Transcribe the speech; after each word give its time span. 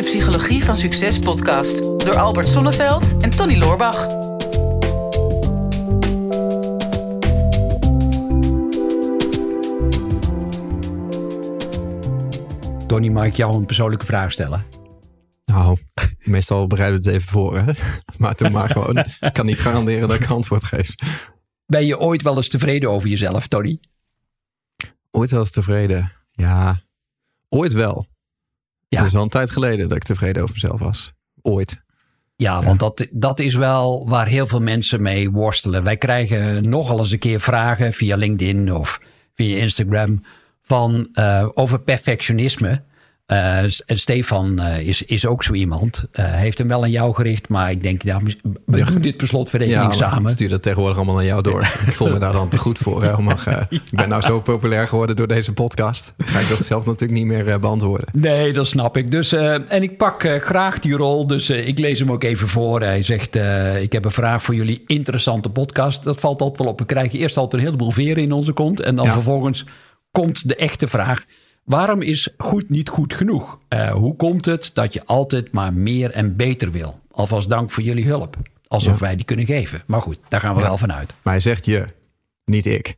de 0.00 0.06
Psychologie 0.06 0.64
van 0.64 0.76
Succes 0.76 1.18
podcast 1.18 1.78
door 1.78 2.18
Albert 2.18 2.48
Sonneveld 2.48 3.16
en 3.20 3.30
Tony 3.30 3.58
Loorbach. 3.58 4.06
Tony, 12.86 13.08
mag 13.08 13.24
ik 13.24 13.34
jou 13.34 13.54
een 13.54 13.66
persoonlijke 13.66 14.06
vraag 14.06 14.32
stellen? 14.32 14.64
Nou, 15.44 15.78
meestal 16.18 16.66
bereiden 16.66 17.02
we 17.02 17.06
het 17.06 17.16
even 17.16 17.30
voor, 17.30 17.58
hè? 17.58 17.72
Maar 18.18 18.34
toen 18.34 18.52
maar 18.52 18.70
gewoon. 18.70 18.96
Ik 19.20 19.32
kan 19.32 19.46
niet 19.46 19.60
garanderen 19.60 20.08
dat 20.08 20.20
ik 20.20 20.30
antwoord 20.30 20.64
geef. 20.64 20.94
Ben 21.66 21.86
je 21.86 21.98
ooit 21.98 22.22
wel 22.22 22.36
eens 22.36 22.48
tevreden 22.48 22.90
over 22.90 23.08
jezelf, 23.08 23.46
Tony? 23.46 23.80
Ooit 25.10 25.30
wel 25.30 25.40
eens 25.40 25.50
tevreden? 25.50 26.12
Ja, 26.30 26.80
ooit 27.48 27.72
wel. 27.72 28.09
Ja. 28.90 28.98
Het 28.98 29.06
is 29.06 29.16
al 29.16 29.22
een 29.22 29.28
tijd 29.28 29.50
geleden 29.50 29.88
dat 29.88 29.96
ik 29.96 30.02
tevreden 30.02 30.42
over 30.42 30.54
mezelf 30.54 30.80
was. 30.80 31.12
Ooit. 31.42 31.82
Ja, 32.36 32.62
want 32.62 32.78
Dat, 32.78 33.06
dat 33.10 33.40
is 33.40 33.54
wel 33.54 34.08
waar 34.08 34.26
heel 34.26 34.46
veel 34.46 34.60
mensen 34.60 35.02
mee 35.02 35.30
worstelen. 35.30 35.84
Wij 35.84 35.96
krijgen 35.96 36.68
nogal 36.68 36.98
eens 36.98 37.10
een 37.10 37.18
keer 37.18 37.40
vragen 37.40 37.92
via 37.92 38.16
LinkedIn 38.16 38.72
of 38.72 39.00
via 39.34 39.58
Instagram 39.58 40.22
van, 40.62 41.08
uh, 41.12 41.48
over 41.54 41.80
perfectionisme. 41.80 42.82
Uh, 43.32 43.58
Stefan 43.86 44.60
uh, 44.60 44.80
is, 44.80 45.02
is 45.02 45.26
ook 45.26 45.42
zo 45.42 45.52
iemand. 45.52 46.04
Uh, 46.12 46.24
heeft 46.34 46.58
hem 46.58 46.68
wel 46.68 46.82
aan 46.82 46.90
jou 46.90 47.14
gericht, 47.14 47.48
maar 47.48 47.70
ik 47.70 47.82
denk, 47.82 48.02
ja, 48.02 48.20
we 48.66 48.76
ja. 48.76 48.84
doen 48.84 49.00
dit 49.00 49.16
per 49.16 49.26
slotverrekening 49.26 49.92
ja, 49.92 49.92
samen. 49.92 50.22
Ik 50.22 50.28
stuur 50.28 50.48
dat 50.48 50.62
tegenwoordig 50.62 50.96
allemaal 50.96 51.14
naar 51.14 51.24
jou 51.24 51.42
door. 51.42 51.60
ik 51.86 51.94
voel 51.94 52.10
me 52.10 52.18
daar 52.18 52.32
dan 52.32 52.48
te 52.48 52.58
goed 52.58 52.78
voor. 52.78 53.02
Hè, 53.02 53.18
mag, 53.18 53.44
ja. 53.50 53.66
Ik 53.70 53.82
ben 53.90 54.08
nou 54.08 54.22
zo 54.22 54.40
populair 54.40 54.88
geworden 54.88 55.16
door 55.16 55.26
deze 55.26 55.52
podcast. 55.52 56.14
Ga 56.18 56.38
ik 56.38 56.48
dat 56.48 56.66
zelf 56.66 56.86
natuurlijk 56.86 57.20
niet 57.20 57.26
meer 57.26 57.60
beantwoorden. 57.60 58.08
Nee, 58.12 58.52
dat 58.52 58.66
snap 58.66 58.96
ik. 58.96 59.10
Dus, 59.10 59.32
en 59.32 59.82
ik 59.82 59.96
pak 59.96 60.38
graag 60.40 60.78
die 60.78 60.94
rol, 60.94 61.26
dus 61.26 61.50
ik 61.50 61.78
lees 61.78 61.98
hem 61.98 62.12
ook 62.12 62.24
even 62.24 62.48
voor. 62.48 62.80
Hij 62.80 63.02
zegt, 63.02 63.36
ik 63.80 63.92
heb 63.92 64.04
een 64.04 64.10
vraag 64.10 64.42
voor 64.42 64.54
jullie. 64.54 64.82
Interessante 64.86 65.50
podcast. 65.50 66.02
Dat 66.02 66.20
valt 66.20 66.40
altijd 66.40 66.58
wel 66.58 66.68
op. 66.68 66.78
We 66.78 66.86
krijgen 66.86 67.18
eerst 67.18 67.36
altijd 67.36 67.62
een 67.62 67.68
heleboel 67.68 67.90
veren 67.90 68.22
in 68.22 68.32
onze 68.32 68.52
kont. 68.52 68.80
En 68.80 68.96
dan 68.96 69.12
vervolgens 69.12 69.64
komt 70.10 70.48
de 70.48 70.56
echte 70.56 70.88
vraag. 70.88 71.24
Waarom 71.64 72.02
is 72.02 72.28
goed 72.36 72.68
niet 72.68 72.88
goed 72.88 73.14
genoeg? 73.14 73.58
Uh, 73.68 73.92
hoe 73.92 74.16
komt 74.16 74.44
het 74.44 74.70
dat 74.74 74.92
je 74.92 75.04
altijd 75.04 75.52
maar 75.52 75.72
meer 75.72 76.10
en 76.10 76.36
beter 76.36 76.70
wil? 76.70 77.00
Alvast 77.10 77.48
dank 77.48 77.70
voor 77.70 77.82
jullie 77.82 78.06
hulp. 78.06 78.36
Alsof 78.68 78.98
wij 78.98 79.16
die 79.16 79.24
kunnen 79.24 79.46
geven. 79.46 79.82
Maar 79.86 80.00
goed, 80.00 80.20
daar 80.28 80.40
gaan 80.40 80.54
we 80.54 80.60
ja. 80.60 80.66
wel 80.66 80.78
vanuit. 80.78 81.12
Maar 81.22 81.32
hij 81.32 81.42
zegt 81.42 81.66
je, 81.66 81.86
niet 82.44 82.66
ik. 82.66 82.96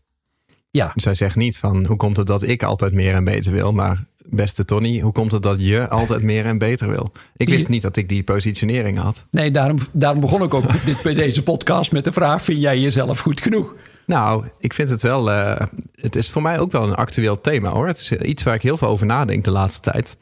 Ja. 0.70 0.90
Dus 0.94 1.04
hij 1.04 1.14
zegt 1.14 1.36
niet 1.36 1.58
van 1.58 1.84
hoe 1.84 1.96
komt 1.96 2.16
het 2.16 2.26
dat 2.26 2.42
ik 2.42 2.62
altijd 2.62 2.92
meer 2.92 3.14
en 3.14 3.24
beter 3.24 3.52
wil, 3.52 3.72
maar 3.72 4.04
beste 4.26 4.64
Tony, 4.64 5.00
hoe 5.00 5.12
komt 5.12 5.32
het 5.32 5.42
dat 5.42 5.56
je 5.60 5.88
altijd 5.88 6.22
meer 6.22 6.44
en 6.44 6.58
beter 6.58 6.88
wil? 6.88 7.12
Ik 7.36 7.48
wist 7.48 7.68
niet 7.68 7.82
dat 7.82 7.96
ik 7.96 8.08
die 8.08 8.22
positionering 8.22 8.98
had. 8.98 9.26
Nee, 9.30 9.50
daarom, 9.50 9.78
daarom 9.92 10.20
begon 10.20 10.42
ik 10.42 10.54
ook 10.54 10.84
dit, 10.84 11.02
bij 11.02 11.14
deze 11.14 11.42
podcast 11.42 11.92
met 11.92 12.04
de 12.04 12.12
vraag: 12.12 12.42
vind 12.42 12.60
jij 12.60 12.78
jezelf 12.78 13.18
goed 13.18 13.40
genoeg? 13.40 13.74
Nou, 14.06 14.44
ik 14.58 14.72
vind 14.72 14.88
het 14.88 15.02
wel. 15.02 15.30
Uh, 15.30 15.60
het 15.94 16.16
is 16.16 16.30
voor 16.30 16.42
mij 16.42 16.58
ook 16.58 16.72
wel 16.72 16.82
een 16.82 16.94
actueel 16.94 17.40
thema 17.40 17.70
hoor. 17.70 17.86
Het 17.86 17.98
is 17.98 18.12
iets 18.12 18.42
waar 18.42 18.54
ik 18.54 18.62
heel 18.62 18.76
veel 18.76 18.88
over 18.88 19.06
nadenk 19.06 19.44
de 19.44 19.50
laatste 19.50 19.90
tijd. 19.90 20.16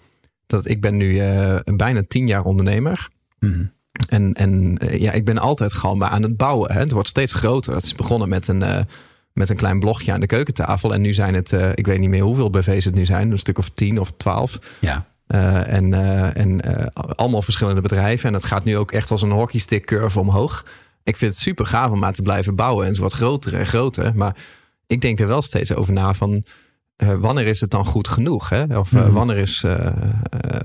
Dat 0.46 0.68
ik 0.68 0.80
ben 0.80 0.96
nu 0.96 1.14
uh, 1.14 1.56
bijna 1.64 2.02
tien 2.08 2.26
jaar 2.26 2.44
ondernemer. 2.44 3.08
Mm. 3.38 3.72
En, 4.08 4.34
en 4.34 4.78
uh, 4.84 4.98
ja, 4.98 5.12
ik 5.12 5.24
ben 5.24 5.38
altijd 5.38 5.72
gewoon 5.72 6.04
aan 6.04 6.22
het 6.22 6.36
bouwen. 6.36 6.72
Hè. 6.72 6.78
Het 6.78 6.90
wordt 6.90 7.08
steeds 7.08 7.34
groter. 7.34 7.74
Het 7.74 7.84
is 7.84 7.94
begonnen 7.94 8.28
met 8.28 8.48
een, 8.48 8.86
met 9.32 9.50
een 9.50 9.56
klein 9.56 9.80
blogje 9.80 10.12
aan 10.12 10.20
de 10.20 10.26
keukentafel. 10.26 10.94
En 10.94 11.00
nu 11.00 11.12
zijn 11.12 11.34
het, 11.34 11.52
ik 11.74 11.86
weet 11.86 11.98
niet 11.98 12.08
meer 12.08 12.22
hoeveel 12.22 12.50
BV's 12.50 12.84
het 12.84 12.94
nu 12.94 13.04
zijn. 13.04 13.30
Een 13.30 13.38
stuk 13.38 13.58
of 13.58 13.70
tien 13.74 14.00
of 14.00 14.12
twaalf. 14.16 14.58
Ja. 14.78 15.06
en 15.66 15.94
en 16.34 16.60
allemaal 16.94 17.42
verschillende 17.42 17.80
bedrijven. 17.80 18.28
En 18.28 18.34
het 18.34 18.44
gaat 18.44 18.64
nu 18.64 18.76
ook 18.76 18.92
echt 18.92 19.10
als 19.10 19.22
een 19.22 19.30
hockeystick 19.30 19.86
curve 19.86 20.20
omhoog 20.20 20.64
ik 21.02 21.16
vind 21.16 21.32
het 21.32 21.40
super 21.40 21.66
gaaf 21.66 21.90
om 21.90 21.98
maar 21.98 22.12
te 22.12 22.22
blijven 22.22 22.54
bouwen. 22.54 22.84
En 22.84 22.90
het 22.90 23.00
wordt 23.00 23.14
groter 23.14 23.54
en 23.54 23.66
groter. 23.66 24.12
Maar 24.14 24.36
ik 24.86 25.00
denk 25.00 25.20
er 25.20 25.26
wel 25.26 25.42
steeds 25.42 25.74
over 25.74 25.92
na 25.92 26.14
van... 26.14 26.44
Uh, 27.02 27.14
wanneer 27.14 27.46
is 27.46 27.60
het 27.60 27.70
dan 27.70 27.86
goed 27.86 28.08
genoeg? 28.08 28.48
Hè? 28.48 28.78
Of 28.78 28.92
uh, 28.92 29.08
wanneer, 29.08 29.36
is, 29.36 29.62
uh, 29.66 29.92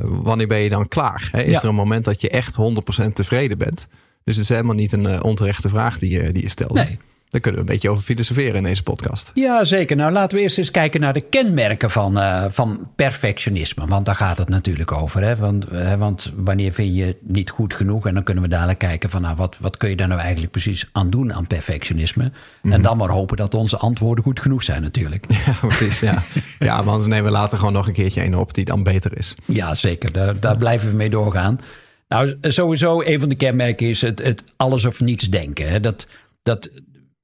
wanneer 0.01 0.47
ben 0.47 0.59
je 0.59 0.69
dan 0.69 0.87
klaar? 0.87 1.29
Hè? 1.31 1.41
Is 1.41 1.51
ja. 1.51 1.61
er 1.61 1.67
een 1.67 1.75
moment 1.75 2.05
dat 2.05 2.21
je 2.21 2.29
echt 2.29 2.57
100% 3.05 3.13
tevreden 3.13 3.57
bent? 3.57 3.87
Dus 4.23 4.35
het 4.35 4.43
is 4.43 4.49
helemaal 4.49 4.75
niet 4.75 4.93
een 4.93 5.23
onterechte 5.23 5.69
vraag 5.69 5.99
die 5.99 6.09
je, 6.09 6.31
die 6.31 6.41
je 6.41 6.49
stelt. 6.49 6.73
Nee. 6.73 6.99
Daar 7.29 7.41
kunnen 7.41 7.61
we 7.61 7.67
een 7.67 7.73
beetje 7.73 7.89
over 7.89 8.03
filosoferen 8.03 8.55
in 8.55 8.63
deze 8.63 8.83
podcast. 8.83 9.31
Ja, 9.33 9.63
zeker. 9.63 9.95
Nou, 9.95 10.11
laten 10.11 10.37
we 10.37 10.43
eerst 10.43 10.57
eens 10.57 10.71
kijken 10.71 11.01
naar 11.01 11.13
de 11.13 11.21
kenmerken 11.21 11.89
van, 11.89 12.17
uh, 12.17 12.45
van 12.49 12.89
perfectionisme. 12.95 13.87
Want 13.87 14.05
daar 14.05 14.15
gaat 14.15 14.37
het 14.37 14.49
natuurlijk 14.49 14.91
over. 14.91 15.21
Hè? 15.21 15.35
Want, 15.35 15.71
uh, 15.71 15.93
want 15.93 16.31
wanneer 16.35 16.71
vind 16.71 16.95
je 16.95 17.03
het 17.03 17.17
niet 17.21 17.49
goed 17.49 17.73
genoeg? 17.73 18.07
En 18.07 18.13
dan 18.13 18.23
kunnen 18.23 18.43
we 18.43 18.49
dadelijk 18.49 18.79
kijken 18.79 19.09
van 19.09 19.21
nou, 19.21 19.35
wat, 19.35 19.57
wat 19.61 19.77
kun 19.77 19.89
je 19.89 19.95
daar 19.95 20.07
nou 20.07 20.19
eigenlijk 20.19 20.51
precies 20.51 20.89
aan 20.91 21.09
doen 21.09 21.33
aan 21.33 21.47
perfectionisme? 21.47 22.23
Mm 22.23 22.31
-hmm. 22.61 22.71
En 22.71 22.81
dan 22.81 22.97
maar 22.97 23.09
hopen 23.09 23.37
dat 23.37 23.53
onze 23.53 23.77
antwoorden 23.77 24.23
goed 24.23 24.39
genoeg 24.39 24.63
zijn 24.63 24.81
natuurlijk. 24.81 25.25
Ja, 25.45 25.53
precies. 25.61 25.99
Ja, 25.99 26.23
ja 26.59 26.81
maar 26.81 26.93
anders 26.93 27.09
nemen 27.09 27.25
we 27.25 27.37
later 27.37 27.57
gewoon 27.57 27.73
nog 27.73 27.87
een 27.87 27.93
keertje 27.93 28.23
een 28.23 28.35
op 28.35 28.53
die 28.53 28.65
dan 28.65 28.83
beter 28.83 29.17
is. 29.17 29.35
Ja, 29.45 29.73
zeker. 29.73 30.11
Daar, 30.11 30.39
daar 30.39 30.57
blijven 30.57 30.89
we 30.89 30.95
mee 30.95 31.09
doorgaan. 31.09 31.59
Nou, 32.07 32.37
sowieso 32.41 33.01
een 33.01 33.19
van 33.19 33.29
de 33.29 33.35
kenmerken 33.35 33.87
is 33.87 34.01
het, 34.01 34.19
het 34.19 34.43
alles 34.57 34.85
of 34.85 34.99
niets 34.99 35.29
denken. 35.29 35.69
Hè? 35.69 35.79
Dat, 35.79 36.07
dat, 36.43 36.69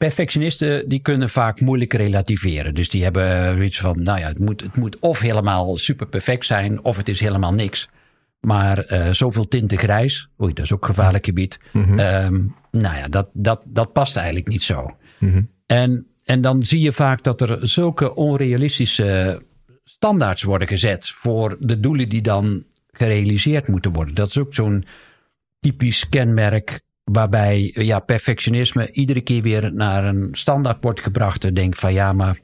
Perfectionisten 0.01 0.89
die 0.89 0.99
kunnen 0.99 1.29
vaak 1.29 1.59
moeilijk 1.59 1.93
relativeren. 1.93 2.75
Dus 2.75 2.89
die 2.89 3.03
hebben 3.03 3.55
zoiets 3.55 3.79
van, 3.79 4.03
nou 4.03 4.19
ja, 4.19 4.27
het 4.27 4.39
moet, 4.39 4.61
het 4.61 4.77
moet 4.77 4.99
of 4.99 5.19
helemaal 5.19 5.77
super 5.77 6.07
perfect 6.07 6.45
zijn, 6.45 6.83
of 6.83 6.97
het 6.97 7.07
is 7.09 7.19
helemaal 7.19 7.53
niks. 7.53 7.89
Maar 8.39 8.91
uh, 8.91 9.09
zoveel 9.09 9.47
tinten 9.47 9.77
grijs, 9.77 10.29
oei, 10.41 10.53
dat 10.53 10.65
is 10.65 10.73
ook 10.73 10.85
gevaarlijk 10.85 11.25
gebied. 11.25 11.59
Mm 11.71 11.83
-hmm. 11.83 11.99
um, 11.99 12.55
nou 12.71 12.97
ja, 12.97 13.07
dat, 13.07 13.29
dat, 13.33 13.63
dat 13.65 13.93
past 13.93 14.15
eigenlijk 14.15 14.47
niet 14.47 14.63
zo. 14.63 14.95
Mm 15.19 15.31
-hmm. 15.31 15.49
en, 15.65 16.07
en 16.25 16.41
dan 16.41 16.63
zie 16.63 16.81
je 16.81 16.91
vaak 16.91 17.23
dat 17.23 17.41
er 17.41 17.67
zulke 17.67 18.15
onrealistische 18.15 19.41
standaards 19.83 20.43
worden 20.43 20.67
gezet 20.67 21.09
voor 21.09 21.57
de 21.59 21.79
doelen 21.79 22.09
die 22.09 22.21
dan 22.21 22.63
gerealiseerd 22.91 23.67
moeten 23.67 23.93
worden. 23.93 24.15
Dat 24.15 24.27
is 24.27 24.37
ook 24.37 24.53
zo'n 24.53 24.83
typisch 25.59 26.09
kenmerk 26.09 26.81
waarbij 27.03 27.71
ja, 27.73 27.99
perfectionisme 27.99 28.91
iedere 28.91 29.21
keer 29.21 29.41
weer 29.41 29.73
naar 29.73 30.05
een 30.05 30.29
standaard 30.31 30.81
wordt 30.81 31.01
gebracht. 31.01 31.43
En 31.43 31.53
denkt 31.53 31.79
van 31.79 31.93
ja, 31.93 32.13
maar 32.13 32.39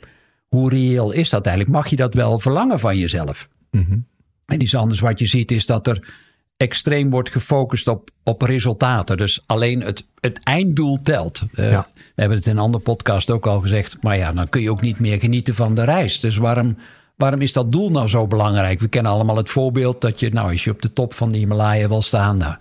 hoe 0.48 0.70
reëel 0.70 1.12
is 1.12 1.30
dat 1.30 1.46
eigenlijk? 1.46 1.76
Mag 1.76 1.88
je 1.88 1.96
dat 1.96 2.14
wel 2.14 2.40
verlangen 2.40 2.80
van 2.80 2.98
jezelf? 2.98 3.48
Mm 3.72 3.86
-hmm. 3.90 4.06
En 4.46 4.62
iets 4.62 4.76
anders 4.76 5.00
wat 5.00 5.20
je 5.20 5.26
ziet 5.26 5.52
is 5.52 5.66
dat 5.66 5.88
er 5.88 6.08
extreem 6.58 7.10
wordt 7.10 7.32
gefocust 7.32 7.88
op, 7.88 8.10
op 8.24 8.42
resultaten. 8.42 9.18
Dus 9.18 9.44
alleen 9.46 9.82
het, 9.82 10.08
het 10.20 10.40
einddoel 10.44 11.02
telt. 11.02 11.44
Uh, 11.54 11.72
ja. 11.72 11.88
We 11.96 12.22
hebben 12.22 12.38
het 12.38 12.48
in 12.48 12.52
een 12.52 12.62
andere 12.64 12.84
podcast 12.84 13.32
ook 13.32 13.48
al 13.48 13.60
gezegd. 13.60 13.98
Maar 14.02 14.18
ja, 14.18 14.34
dan 14.34 14.50
kun 14.50 14.62
je 14.62 14.72
ook 14.72 14.82
niet 14.82 15.00
meer 15.00 15.20
genieten 15.20 15.56
van 15.56 15.76
de 15.76 15.84
reis. 15.84 16.20
Dus 16.20 16.38
waarom, 16.38 16.78
waarom 17.16 17.42
is 17.42 17.54
dat 17.54 17.72
doel 17.72 17.92
nou 17.92 18.08
zo 18.08 18.28
belangrijk? 18.28 18.80
We 18.80 18.88
kennen 18.88 19.12
allemaal 19.12 19.38
het 19.38 19.50
voorbeeld 19.50 20.02
dat 20.02 20.20
je, 20.20 20.30
nou, 20.30 20.52
als 20.52 20.64
je 20.64 20.72
op 20.72 20.82
de 20.82 20.94
top 20.94 21.14
van 21.14 21.30
de 21.32 21.38
Himalaya 21.38 21.88
wil 21.88 22.02
staan, 22.02 22.38
nou, 22.38 22.56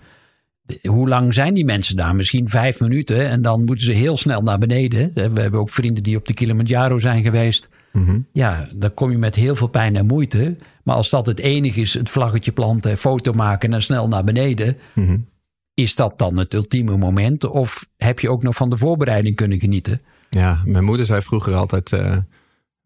hoe 0.81 1.07
lang 1.07 1.33
zijn 1.33 1.53
die 1.53 1.65
mensen 1.65 1.95
daar? 1.95 2.15
Misschien 2.15 2.49
vijf 2.49 2.79
minuten 2.79 3.29
en 3.29 3.41
dan 3.41 3.63
moeten 3.63 3.85
ze 3.85 3.91
heel 3.91 4.17
snel 4.17 4.41
naar 4.41 4.57
beneden. 4.57 5.11
We 5.13 5.41
hebben 5.41 5.59
ook 5.59 5.69
vrienden 5.69 6.03
die 6.03 6.17
op 6.17 6.25
de 6.25 6.33
Kilimanjaro 6.33 6.99
zijn 6.99 7.23
geweest. 7.23 7.69
Mm 7.91 8.05
-hmm. 8.05 8.25
Ja, 8.31 8.69
dan 8.73 8.93
kom 8.93 9.11
je 9.11 9.17
met 9.17 9.35
heel 9.35 9.55
veel 9.55 9.67
pijn 9.67 9.95
en 9.95 10.05
moeite. 10.05 10.55
Maar 10.83 10.95
als 10.95 11.09
dat 11.09 11.25
het 11.25 11.39
enige 11.39 11.81
is, 11.81 11.93
het 11.93 12.09
vlaggetje 12.09 12.51
planten, 12.51 12.97
foto 12.97 13.33
maken 13.33 13.73
en 13.73 13.81
snel 13.81 14.07
naar 14.07 14.23
beneden. 14.23 14.77
Mm 14.93 15.05
-hmm. 15.05 15.25
Is 15.73 15.95
dat 15.95 16.19
dan 16.19 16.37
het 16.37 16.53
ultieme 16.53 16.97
moment? 16.97 17.43
Of 17.43 17.87
heb 17.97 18.19
je 18.19 18.29
ook 18.29 18.43
nog 18.43 18.55
van 18.55 18.69
de 18.69 18.77
voorbereiding 18.77 19.35
kunnen 19.35 19.59
genieten? 19.59 20.01
Ja, 20.29 20.61
mijn 20.65 20.83
moeder 20.83 21.05
zei 21.05 21.21
vroeger 21.21 21.55
altijd, 21.55 21.91
uh, 21.91 22.17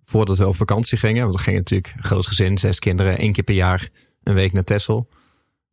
voordat 0.03 0.37
we 0.37 0.47
op 0.47 0.55
vakantie 0.55 0.97
gingen. 0.97 1.23
Want 1.23 1.35
we 1.35 1.41
gingen 1.41 1.59
natuurlijk 1.59 1.93
groot 1.99 2.27
gezin, 2.27 2.57
zes 2.57 2.79
kinderen, 2.79 3.17
één 3.17 3.31
keer 3.31 3.43
per 3.43 3.55
jaar 3.55 3.89
een 4.23 4.33
week 4.33 4.53
naar 4.53 4.63
Texel. 4.63 5.07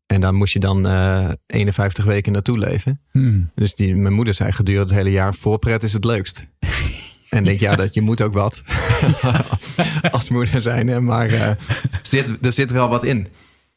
En 0.08 0.20
daar 0.20 0.34
moest 0.34 0.52
je 0.52 0.58
dan 0.58 0.86
uh, 0.86 1.30
51 1.46 2.04
weken 2.04 2.32
naartoe 2.32 2.58
leven. 2.58 3.00
Hmm. 3.10 3.50
Dus 3.54 3.74
die, 3.74 3.96
mijn 3.96 4.14
moeder 4.14 4.34
zei 4.34 4.52
gedurende 4.52 4.88
het 4.88 5.02
hele 5.02 5.10
jaar: 5.10 5.34
voorpret 5.34 5.82
is 5.82 5.92
het 5.92 6.04
leukst. 6.04 6.46
en 7.30 7.44
denk 7.44 7.60
ja, 7.60 7.76
dat 7.76 7.94
je 7.94 8.00
moet 8.00 8.22
ook 8.22 8.32
wat 8.32 8.62
als 10.10 10.28
moeder 10.28 10.60
zijn. 10.60 11.04
Maar 11.04 11.32
uh, 11.32 11.50
zit, 12.02 12.44
er 12.44 12.52
zit 12.52 12.70
wel 12.70 12.88
wat 12.88 13.04
in. 13.04 13.26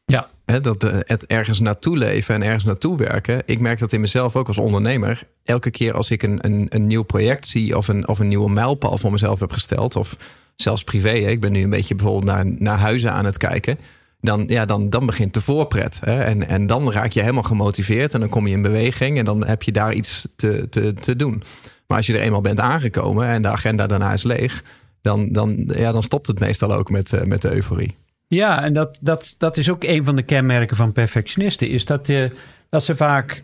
Ja. 0.05 0.29
He, 0.45 0.61
dat 0.61 0.83
uh, 0.83 0.95
het 0.99 1.25
ergens 1.25 1.59
naartoe 1.59 1.97
leven 1.97 2.35
en 2.35 2.43
ergens 2.43 2.63
naartoe 2.63 2.97
werken. 2.97 3.41
Ik 3.45 3.59
merk 3.59 3.79
dat 3.79 3.93
in 3.93 4.01
mezelf 4.01 4.35
ook 4.35 4.47
als 4.47 4.57
ondernemer. 4.57 5.27
Elke 5.43 5.71
keer 5.71 5.93
als 5.93 6.11
ik 6.11 6.23
een, 6.23 6.45
een, 6.45 6.65
een 6.69 6.87
nieuw 6.87 7.03
project 7.03 7.47
zie 7.47 7.77
of 7.77 7.87
een, 7.87 8.07
of 8.07 8.19
een 8.19 8.27
nieuwe 8.27 8.49
mijlpaal 8.49 8.97
voor 8.97 9.11
mezelf 9.11 9.39
heb 9.39 9.51
gesteld. 9.51 9.95
Of 9.95 10.17
zelfs 10.55 10.83
privé. 10.83 11.09
Hè. 11.09 11.29
Ik 11.29 11.39
ben 11.39 11.51
nu 11.51 11.63
een 11.63 11.69
beetje 11.69 11.95
bijvoorbeeld 11.95 12.25
naar, 12.25 12.45
naar 12.45 12.77
huizen 12.77 13.11
aan 13.11 13.25
het 13.25 13.37
kijken 13.37 13.77
dan, 14.21 14.43
ja, 14.47 14.65
dan, 14.65 14.89
dan 14.89 15.05
begint 15.05 15.33
de 15.33 15.41
voorpret. 15.41 15.99
Hè? 16.03 16.19
En, 16.23 16.47
en 16.47 16.67
dan 16.67 16.91
raak 16.91 17.11
je 17.11 17.19
helemaal 17.21 17.43
gemotiveerd 17.43 18.13
en 18.13 18.19
dan 18.19 18.29
kom 18.29 18.47
je 18.47 18.53
in 18.53 18.61
beweging 18.61 19.17
en 19.17 19.25
dan 19.25 19.45
heb 19.45 19.63
je 19.63 19.71
daar 19.71 19.93
iets 19.93 20.27
te, 20.35 20.69
te, 20.69 20.93
te 20.93 21.15
doen. 21.15 21.43
Maar 21.87 21.97
als 21.97 22.07
je 22.07 22.13
er 22.13 22.21
eenmaal 22.21 22.41
bent 22.41 22.59
aangekomen 22.59 23.27
en 23.27 23.41
de 23.41 23.47
agenda 23.47 23.87
daarna 23.87 24.13
is 24.13 24.23
leeg, 24.23 24.63
dan, 25.01 25.31
dan, 25.31 25.69
ja, 25.75 25.91
dan 25.91 26.03
stopt 26.03 26.27
het 26.27 26.39
meestal 26.39 26.73
ook 26.73 26.89
met, 26.89 27.11
uh, 27.11 27.21
met 27.21 27.41
de 27.41 27.53
euforie. 27.53 27.95
Ja, 28.27 28.63
en 28.63 28.73
dat, 28.73 28.97
dat, 29.01 29.35
dat 29.37 29.57
is 29.57 29.69
ook 29.69 29.83
een 29.83 30.03
van 30.03 30.15
de 30.15 30.23
kenmerken 30.25 30.75
van 30.75 30.91
perfectionisten. 30.91 31.69
Is 31.69 31.85
dat, 31.85 32.07
je, 32.07 32.31
dat 32.69 32.83
ze 32.83 32.95
vaak 32.95 33.43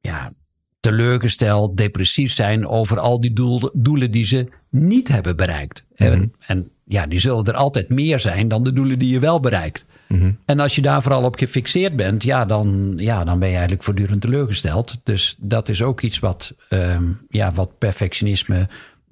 ja, 0.00 0.32
teleurgesteld, 0.80 1.76
depressief 1.76 2.32
zijn 2.32 2.66
over 2.66 2.98
al 2.98 3.20
die 3.20 3.32
doel, 3.32 3.70
doelen 3.72 4.10
die 4.10 4.26
ze 4.26 4.48
niet 4.70 5.08
hebben 5.08 5.36
bereikt. 5.36 5.84
En, 5.94 6.18
Mhm. 6.18 6.26
en 6.46 6.70
ja, 6.84 7.06
die 7.06 7.18
zullen 7.18 7.44
er 7.44 7.54
altijd 7.54 7.88
meer 7.88 8.18
zijn 8.18 8.48
dan 8.48 8.64
de 8.64 8.72
doelen 8.72 8.98
die 8.98 9.12
je 9.12 9.18
wel 9.18 9.40
bereikt. 9.40 9.84
Mhm. 10.08 10.32
En 10.44 10.60
als 10.60 10.74
je 10.74 10.82
daar 10.82 11.02
vooral 11.02 11.22
op 11.22 11.36
gefixeerd 11.36 11.96
bent, 11.96 12.22
ja, 12.22 12.44
dan, 12.44 12.94
ja, 12.96 13.24
dan 13.24 13.38
ben 13.38 13.48
je 13.48 13.54
eigenlijk 13.54 13.84
voortdurend 13.84 14.20
teleurgesteld. 14.20 15.00
Dus 15.02 15.36
dat 15.38 15.68
is 15.68 15.82
ook 15.82 16.00
iets 16.00 16.18
wat, 16.18 16.54
ehm, 16.68 17.12
ja, 17.28 17.52
wat 17.52 17.78
perfectionisme 17.78 18.68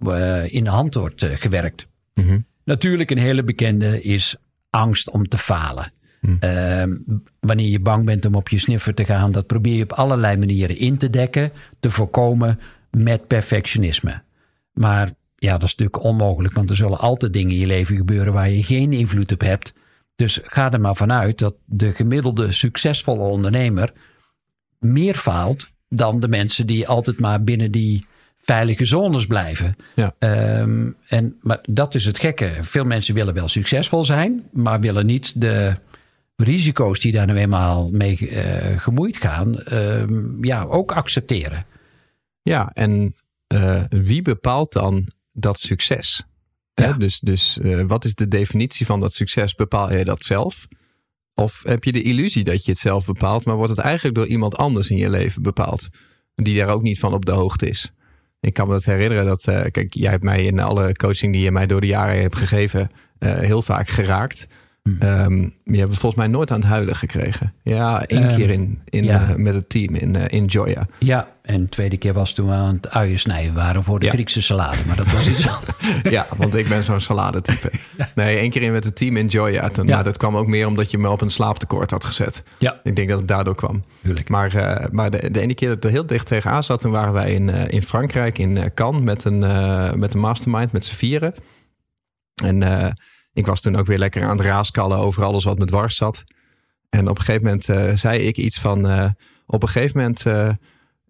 eh, 0.07 0.55
in 0.55 0.65
de 0.65 0.71
hand 0.71 0.95
wordt 0.95 1.23
eh, 1.23 1.31
gewerkt. 1.35 1.87
Mhm. 2.15 2.39
Natuurlijk 2.65 3.11
een 3.11 3.19
hele 3.19 3.45
bekende 3.45 4.03
is 4.03 4.37
angst 4.71 5.11
om 5.11 5.29
te 5.29 5.39
falen. 5.39 5.93
Ehm, 6.41 6.97
wanneer 7.41 7.69
je 7.69 7.81
bang 7.81 8.05
bent 8.05 8.25
om 8.25 8.35
op 8.35 8.49
je 8.49 8.59
sniffer 8.59 8.95
te 8.95 9.05
gaan, 9.05 9.33
dat 9.33 9.47
probeer 9.47 9.77
je 9.77 9.83
op 9.83 9.93
allerlei 9.93 10.37
manieren 10.37 10.79
in 10.79 10.97
te 10.97 11.11
dekken, 11.11 11.53
te 11.81 11.91
voorkomen 11.91 12.61
met 12.91 13.27
perfectionisme. 13.27 14.23
Maar 14.73 15.11
ja, 15.43 15.53
dat 15.53 15.63
is 15.63 15.77
natuurlijk 15.77 16.05
onmogelijk, 16.05 16.55
want 16.55 16.71
er 16.71 16.77
zullen 16.77 16.99
altijd 16.99 17.33
dingen 17.33 17.51
in 17.51 17.59
je 17.59 17.67
leven 17.67 17.97
gebeuren 17.97 18.33
waar 18.33 18.51
je 18.51 18.63
geen 18.63 18.93
invloed 18.93 19.33
op 19.33 19.41
hebt. 19.41 19.75
Dus 20.17 20.41
ga 20.43 20.73
er 20.73 20.81
maar 20.81 20.97
vanuit 20.97 21.39
dat 21.39 21.55
de 21.65 21.93
gemiddelde 21.93 22.53
succesvolle 22.53 23.23
ondernemer 23.23 23.93
meer 24.79 25.15
faalt 25.15 25.71
dan 25.89 26.19
de 26.19 26.29
mensen 26.29 26.67
die 26.67 26.89
altijd 26.89 27.21
maar 27.21 27.45
binnen 27.45 27.71
die 27.71 28.07
veilige 28.39 28.85
zones 28.85 29.27
blijven. 29.27 29.77
Ja. 29.95 30.15
Ehm, 30.19 30.91
en, 31.07 31.37
maar 31.41 31.59
dat 31.63 31.95
is 31.95 32.05
het 32.05 32.19
gekke. 32.19 32.51
Veel 32.61 32.85
mensen 32.85 33.15
willen 33.15 33.35
wel 33.35 33.49
succesvol 33.49 34.05
zijn, 34.05 34.49
maar 34.53 34.81
willen 34.81 35.07
niet 35.07 35.41
de 35.41 35.75
risico's 36.37 37.01
die 37.01 37.13
daar 37.13 37.27
nu 37.27 37.37
eenmaal 37.37 37.91
mee 37.91 38.29
eh, 38.29 38.79
gemoeid 38.79 39.17
gaan, 39.17 39.61
ehm, 39.63 40.45
ja, 40.45 40.63
ook 40.63 40.93
accepteren. 40.93 41.65
Ja, 42.43 42.71
en 42.75 43.15
eh, 43.47 43.83
wie 43.89 44.23
bepaalt 44.23 44.73
dan 44.73 45.09
dat 45.33 45.61
succes? 45.61 46.25
Hè. 46.75 46.97
Dus, 46.97 47.21
dus 47.21 47.59
eh, 47.59 47.81
wat 47.87 48.05
is 48.05 48.15
de 48.15 48.29
definitie 48.29 48.87
van 48.87 49.01
dat 49.01 49.15
succes? 49.15 49.55
Bepaal 49.55 49.93
je 49.93 50.05
dat 50.05 50.23
zelf? 50.23 50.69
Of 51.35 51.63
heb 51.67 51.85
je 51.85 51.93
de 51.93 52.03
illusie 52.03 52.45
dat 52.45 52.65
je 52.65 52.71
het 52.71 52.81
zelf 52.81 53.05
bepaalt, 53.05 53.45
maar 53.45 53.57
wordt 53.57 53.71
het 53.71 53.81
eigenlijk 53.81 54.15
door 54.17 54.27
iemand 54.27 54.57
anders 54.57 54.91
in 54.91 54.97
je 54.97 55.11
leven 55.11 55.43
bepaald? 55.43 55.89
Die 56.35 56.57
daar 56.59 56.69
ook 56.69 56.83
niet 56.83 56.99
van 56.99 57.15
op 57.15 57.25
de 57.25 57.33
hoogte 57.33 57.69
is. 57.69 57.93
Ik 58.41 58.55
kan 58.55 58.67
me 58.67 58.73
dat 58.73 58.85
herinneren 58.85 59.25
dat, 59.25 59.45
eh, 59.45 59.65
kijk, 59.71 59.95
jij 59.95 60.11
hebt 60.11 60.23
mij 60.23 60.45
in 60.45 60.61
alle 60.61 60.93
coaching 60.93 61.33
die 61.33 61.43
je 61.43 61.53
mij 61.53 61.67
door 61.67 61.81
de 61.81 61.87
jaren 61.87 62.21
hebt 62.21 62.37
gegeven, 62.37 62.91
eh, 63.19 63.33
heel 63.33 63.63
vaak 63.63 63.89
geraakt. 63.89 64.47
Hmm. 64.83 64.97
Ehm, 65.01 65.41
je 65.65 65.79
hebt 65.79 65.91
het 65.91 65.99
volgens 66.01 66.15
mij 66.15 66.27
nooit 66.27 66.51
aan 66.51 66.61
het 66.61 66.69
huilen 66.69 66.97
gekregen. 66.97 67.53
Ja, 67.63 68.05
één 68.07 68.23
Ehm, 68.29 68.37
keer 68.37 68.51
in, 68.51 68.81
in, 68.85 69.05
ja. 69.05 69.29
eh, 69.29 69.35
met 69.35 69.55
het 69.55 69.69
team 69.69 69.95
in, 69.95 70.17
eh, 70.17 70.39
in 70.39 70.45
Joya. 70.45 70.87
Ja, 70.99 71.29
en 71.43 71.63
de 71.63 71.69
tweede 71.69 71.97
keer 71.99 72.13
was 72.13 72.33
toen 72.33 72.47
we 72.47 72.53
aan 72.53 72.75
het 72.75 72.91
uien 72.91 73.19
snijden 73.19 73.55
waren 73.55 73.85
voor 73.85 73.99
de 73.99 74.07
Ja. 74.07 74.13
Griekse 74.13 74.43
salade. 74.43 74.77
Maar 74.87 74.97
dat 74.97 75.13
was 75.13 75.29
iets 75.29 75.49
anders. 75.57 75.77
Ja, 76.03 76.27
want 76.37 76.55
ik 76.55 76.69
ben 76.69 76.85
zo'n 76.85 77.01
saladetype. 77.01 77.71
Nee, 78.15 78.39
één 78.39 78.51
keer 78.51 78.63
in 78.63 78.73
met 78.73 78.85
het 78.85 78.97
team 78.97 79.17
in 79.17 79.27
Joya. 79.27 79.69
Toen, 79.69 79.87
Ja. 79.87 79.95
Maar 79.95 80.05
dat 80.05 80.17
kwam 80.17 80.37
ook 80.37 80.47
meer 80.47 80.67
omdat 80.67 80.91
je 80.91 80.99
me 80.99 81.11
op 81.11 81.21
een 81.21 81.31
slaaptekort 81.31 81.91
had 81.91 82.05
gezet. 82.05 82.43
Ja, 82.59 82.81
Ik 82.83 82.97
denk 82.97 83.09
dat 83.09 83.19
het 83.19 83.29
daardoor 83.29 83.55
kwam. 83.55 83.85
tuurlijk. 84.03 84.29
Maar, 84.29 84.89
maar 84.93 85.11
de, 85.11 85.31
de 85.31 85.41
ene 85.41 85.55
keer 85.55 85.69
dat 85.69 85.77
het 85.77 85.85
er 85.87 85.91
heel 85.91 86.07
dicht 86.07 86.27
tegenaan 86.27 86.65
zat... 86.65 86.81
toen 86.81 86.93
waren 86.93 87.13
wij 87.13 87.33
in, 87.35 87.49
in 87.49 87.83
Frankrijk, 87.83 88.39
in 88.39 88.71
Cannes... 88.75 89.03
Met 89.03 89.25
een, 89.25 89.39
met 89.99 90.15
een 90.15 90.21
mastermind, 90.21 90.73
met 90.73 90.85
z'n 90.85 90.95
vieren. 90.95 91.35
En 92.43 92.63
ik 93.33 93.47
was 93.47 93.61
toen 93.61 93.77
ook 93.77 93.87
weer 93.87 93.99
lekker 93.99 94.23
aan 94.23 94.37
het 94.37 94.47
raaskallen... 94.47 94.99
over 94.99 95.25
alles 95.25 95.45
wat 95.45 95.59
me 95.59 95.65
dwars 95.65 95.97
zat. 95.97 96.25
En 96.89 97.09
op 97.09 97.19
een 97.19 97.25
gegeven 97.25 97.45
moment 97.45 97.69
eh, 97.69 97.91
zei 97.95 98.21
ik 98.21 98.37
iets 98.37 98.61
van... 98.61 98.89
eh, 98.89 99.11
op 99.47 99.63
een 99.63 99.69
gegeven 99.69 99.97
moment... 99.97 100.27
eh, 100.27 100.51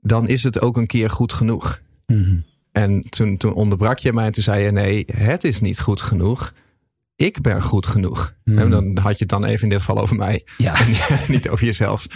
dan 0.01 0.29
is 0.29 0.43
het 0.43 0.61
ook 0.61 0.77
een 0.77 0.87
keer 0.87 1.11
goed 1.11 1.33
genoeg. 1.33 1.81
Mhm. 2.07 2.37
En 2.73 3.01
toen, 3.01 3.37
toen 3.37 3.53
onderbrak 3.53 3.99
je 3.99 4.13
mij 4.13 4.25
en 4.27 4.33
toen 4.33 4.43
zei 4.43 4.65
je: 4.65 4.73
Nee, 4.73 5.05
het 5.13 5.45
is 5.45 5.61
niet 5.61 5.81
goed 5.81 6.03
genoeg. 6.03 6.53
Ik 7.17 7.41
ben 7.41 7.63
goed 7.63 7.87
genoeg. 7.87 8.35
Hmm. 8.45 8.59
En 8.59 8.71
dan 8.71 8.99
had 8.99 9.13
je 9.13 9.19
het 9.19 9.29
dan 9.29 9.45
even 9.45 9.63
in 9.63 9.69
dit 9.69 9.79
geval 9.79 9.99
over 9.99 10.17
mij, 10.17 10.45
Ja, 10.59 10.75
niet 11.29 11.49
over 11.49 11.65
jezelf. 11.65 12.07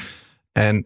En 0.52 0.82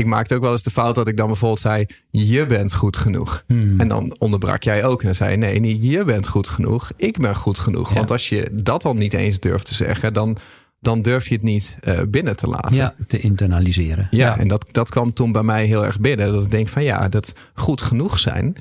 ik 0.00 0.06
maakte 0.06 0.34
ook 0.34 0.40
wel 0.40 0.52
eens 0.52 0.62
de 0.62 0.70
fout 0.70 0.94
dat 0.94 1.08
ik 1.08 1.16
dan 1.16 1.26
bijvoorbeeld 1.26 1.60
zei: 1.60 1.86
Je 2.10 2.46
bent 2.46 2.74
goed 2.74 2.96
genoeg. 2.96 3.44
Mhm. 3.46 3.80
En 3.80 3.88
dan 3.88 4.16
onderbrak 4.18 4.62
jij 4.62 4.84
ook 4.84 5.00
en 5.00 5.06
dan 5.06 5.14
zei 5.14 5.36
Nee, 5.36 5.60
niet 5.60 5.82
je 5.82 6.04
bent 6.04 6.28
goed 6.28 6.48
genoeg. 6.48 6.90
Ik 6.96 7.18
ben 7.18 7.36
goed 7.36 7.58
genoeg. 7.58 7.88
Ja. 7.88 7.94
Want 7.94 8.10
als 8.10 8.28
je 8.28 8.48
dat 8.52 8.84
al 8.84 8.94
niet 8.94 9.12
eens 9.12 9.40
durft 9.40 9.66
te 9.66 9.74
zeggen, 9.74 10.12
dan, 10.12 10.36
dan 10.80 11.02
durf 11.02 11.28
je 11.28 11.34
het 11.34 11.42
niet 11.42 11.76
eh, 11.80 12.00
binnen 12.08 12.36
te 12.36 12.46
laten. 12.46 12.74
ja, 12.74 12.94
te 13.06 13.18
internaliseren. 13.18 14.08
Ja, 14.10 14.38
en 14.38 14.48
dat, 14.48 14.66
dat 14.70 14.90
kwam 14.90 15.12
toen 15.12 15.32
bij 15.32 15.42
mij 15.42 15.64
heel 15.64 15.84
erg 15.84 16.00
binnen. 16.00 16.32
Dat 16.32 16.44
ik 16.44 16.50
denk 16.50 16.68
van 16.68 16.82
ja, 16.82 17.08
dat 17.08 17.32
goed 17.54 17.82
genoeg 17.82 18.18
zijn. 18.18 18.56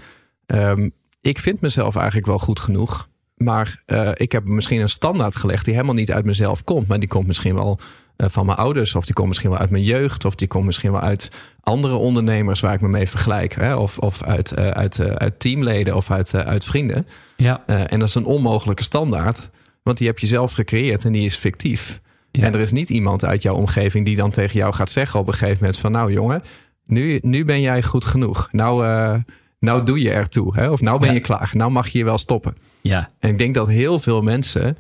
Ehm, 0.45 0.89
ik 1.21 1.39
vind 1.39 1.62
mezelf 1.62 1.95
eigenlijk 1.95 2.27
wel 2.27 2.39
goed 2.39 2.59
genoeg. 2.59 3.09
Maar 3.36 3.81
eh, 3.86 4.12
ik 4.13 4.31
heb 4.31 4.45
misschien 4.45 4.81
een 4.81 4.89
standaard 4.89 5.36
gelegd 5.36 5.65
die 5.65 5.74
helemaal 5.74 5.95
niet 5.95 6.12
uit 6.12 6.25
mezelf 6.25 6.63
komt. 6.63 6.88
Maar 6.88 7.00
die 7.00 7.09
komt 7.09 7.27
misschien 7.27 7.56
wel 7.56 7.80
van 8.27 8.45
mijn 8.45 8.57
ouders. 8.57 8.95
Of 8.95 9.06
die 9.06 9.13
komt 9.13 9.27
misschien 9.27 9.50
wel 9.50 9.60
uit 9.60 9.69
mijn 9.69 9.83
jeugd. 9.83 10.25
Of 10.25 10.36
die 10.36 10.48
komt 10.48 10.66
misschien 10.66 10.92
wel 10.92 11.01
uit 11.01 11.31
andere 11.63 11.95
ondernemers 11.95 12.60
waar 12.60 12.74
ik 12.74 12.81
me 12.81 12.88
mee 12.88 13.10
vergelijk. 13.10 13.54
Hè? 13.56 13.75
Of, 13.75 13.98
of 13.98 14.24
uit, 14.24 14.51
eh, 14.51 14.68
uit, 14.69 15.00
eh, 15.00 15.12
uit 15.12 15.39
teamleden 15.39 15.95
of 15.95 16.12
uit, 16.12 16.33
eh, 16.33 16.42
uit 16.42 16.66
vrienden. 16.66 17.07
ja, 17.38 17.63
Eh, 17.66 17.92
en 17.92 18.00
dat 18.00 18.07
is 18.07 18.16
een 18.16 18.25
onmogelijke 18.25 18.83
standaard. 18.83 19.50
Want 19.83 19.98
die 19.98 20.07
heb 20.07 20.19
je 20.19 20.27
zelf 20.27 20.51
gecreëerd 20.51 21.06
en 21.06 21.12
die 21.12 21.25
is 21.25 21.36
fictief. 21.36 22.01
Ja. 22.31 22.44
En 22.44 22.54
er 22.54 22.60
is 22.60 22.71
niet 22.71 22.89
iemand 22.89 23.25
uit 23.25 23.42
jouw 23.42 23.56
omgeving 23.56 24.06
die 24.06 24.16
dan 24.16 24.31
tegen 24.31 24.60
jou 24.60 24.74
gaat 24.74 24.89
zeggen 24.89 25.19
op 25.19 25.27
een 25.27 25.33
gegeven 25.33 25.57
moment 25.60 25.77
van 25.80 25.92
nou 25.92 26.12
jongen, 26.13 26.42
nu, 26.86 27.19
nu 27.22 27.45
ben 27.45 27.62
jij 27.62 27.83
goed 27.83 28.06
genoeg. 28.06 28.48
Nou, 28.51 28.86
eh, 28.86 29.15
nou 29.60 29.83
doe 29.83 30.01
je 30.01 30.12
ertoe. 30.12 30.56
Hè? 30.56 30.69
Of 30.69 30.81
nou 30.81 31.00
ben 31.00 31.07
Ja. 31.07 31.13
je 31.13 31.19
klaar. 31.19 31.50
Nou 31.54 31.72
mag 31.72 31.88
je 31.88 31.98
je 31.98 32.04
wel 32.04 32.18
stoppen. 32.18 32.57
ja. 32.81 33.10
En 33.19 33.30
ik 33.30 33.38
denk 33.38 33.54
dat 33.54 33.68
heel 33.68 34.00
veel 34.00 34.22
mensen 34.22 34.65
eh, 34.65 34.74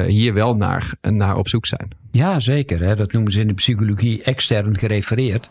hier 0.00 0.34
wel 0.34 0.56
naar, 0.56 0.92
naar 1.00 1.36
op 1.36 1.48
zoek 1.48 1.66
zijn. 1.66 1.88
Ja, 2.10 2.40
zeker. 2.40 2.80
Hè. 2.82 2.96
Dat 2.96 3.12
noemen 3.12 3.32
ze 3.32 3.40
in 3.40 3.46
de 3.46 3.54
psychologie 3.54 4.22
extern 4.22 4.78
gerefereerd. 4.78 5.50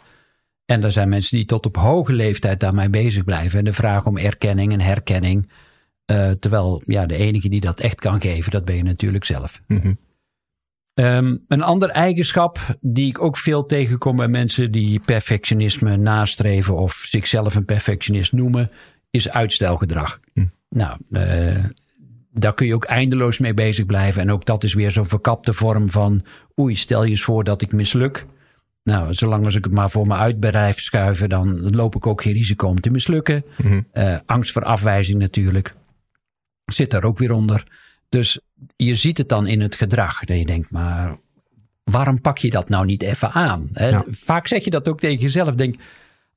En 0.65 0.83
er 0.83 0.91
zijn 0.91 1.09
mensen 1.09 1.37
die 1.37 1.45
tot 1.45 1.65
op 1.65 1.75
hoge 1.77 2.13
leeftijd 2.13 2.59
daarmee 2.59 2.89
bezig 2.89 3.23
blijven. 3.23 3.59
En 3.59 3.65
de 3.65 3.73
vraag 3.73 4.05
om 4.05 4.17
erkenning 4.17 4.71
en 4.71 4.81
herkenning. 4.81 5.49
eh, 6.05 6.29
terwijl 6.31 6.81
ja, 6.85 7.05
de 7.05 7.15
enige 7.15 7.49
die 7.49 7.61
dat 7.61 7.79
echt 7.79 7.99
kan 8.01 8.21
geven, 8.21 8.51
dat 8.51 8.65
ben 8.65 8.75
je 8.75 8.83
natuurlijk 8.83 9.25
zelf. 9.25 9.61
Mhm. 9.67 9.93
Ehm, 10.93 11.35
een 11.47 11.61
ander 11.61 11.89
eigenschap 11.89 12.77
die 12.81 13.07
ik 13.07 13.21
ook 13.21 13.37
veel 13.37 13.65
tegenkom 13.65 14.15
bij 14.15 14.27
mensen 14.27 14.71
die 14.71 14.99
perfectionisme 15.05 15.97
nastreven 15.97 16.75
of 16.77 16.93
zichzelf 17.07 17.55
een 17.55 17.65
perfectionist 17.65 18.31
noemen, 18.31 18.71
is 19.11 19.29
uitstelgedrag. 19.29 20.19
Hm. 20.33 20.45
Nou, 20.69 20.97
eh, 21.11 21.63
daar 22.31 22.53
kun 22.53 22.67
je 22.67 22.75
ook 22.75 22.85
eindeloos 22.85 23.37
mee 23.37 23.53
bezig 23.53 23.85
blijven. 23.85 24.21
En 24.21 24.31
ook 24.31 24.45
dat 24.45 24.63
is 24.63 24.73
weer 24.73 24.91
zo'n 24.91 25.05
verkapte 25.05 25.53
vorm 25.53 25.89
van, 25.89 26.25
oei, 26.59 26.75
stel 26.75 27.03
je 27.03 27.09
eens 27.09 27.23
voor 27.23 27.43
dat 27.43 27.61
ik 27.61 27.71
misluk. 27.71 28.25
Nou, 28.83 29.13
zolang 29.13 29.45
als 29.45 29.55
ik 29.55 29.63
het 29.63 29.73
maar 29.73 29.89
voor 29.89 30.07
me 30.07 30.15
uit 30.15 30.39
blijf 30.39 30.79
schuiven, 30.79 31.29
dan 31.29 31.75
loop 31.75 31.95
ik 31.95 32.07
ook 32.07 32.21
geen 32.21 32.33
risico 32.33 32.67
om 32.67 32.79
te 32.79 32.89
mislukken. 32.89 33.43
Mhm. 33.57 33.81
Eh, 33.91 34.17
angst 34.25 34.51
voor 34.51 34.63
afwijzing 34.63 35.19
natuurlijk. 35.19 35.75
Zit 36.65 36.91
daar 36.91 37.03
ook 37.03 37.17
weer 37.17 37.31
onder. 37.31 37.67
Dus 38.09 38.39
je 38.75 38.95
ziet 38.95 39.17
het 39.17 39.29
dan 39.29 39.47
in 39.47 39.61
het 39.61 39.75
gedrag. 39.75 40.19
Dat 40.19 40.37
je 40.37 40.45
denkt, 40.45 40.71
maar 40.71 41.17
waarom 41.83 42.21
pak 42.21 42.37
je 42.37 42.49
dat 42.49 42.69
nou 42.69 42.85
niet 42.85 43.01
even 43.01 43.31
aan? 43.31 43.69
Hè? 43.71 43.89
Ja. 43.89 44.03
Vaak 44.09 44.47
zeg 44.47 44.63
je 44.63 44.69
dat 44.69 44.89
ook 44.89 44.99
tegen 44.99 45.21
jezelf. 45.21 45.55
Denk, 45.55 45.75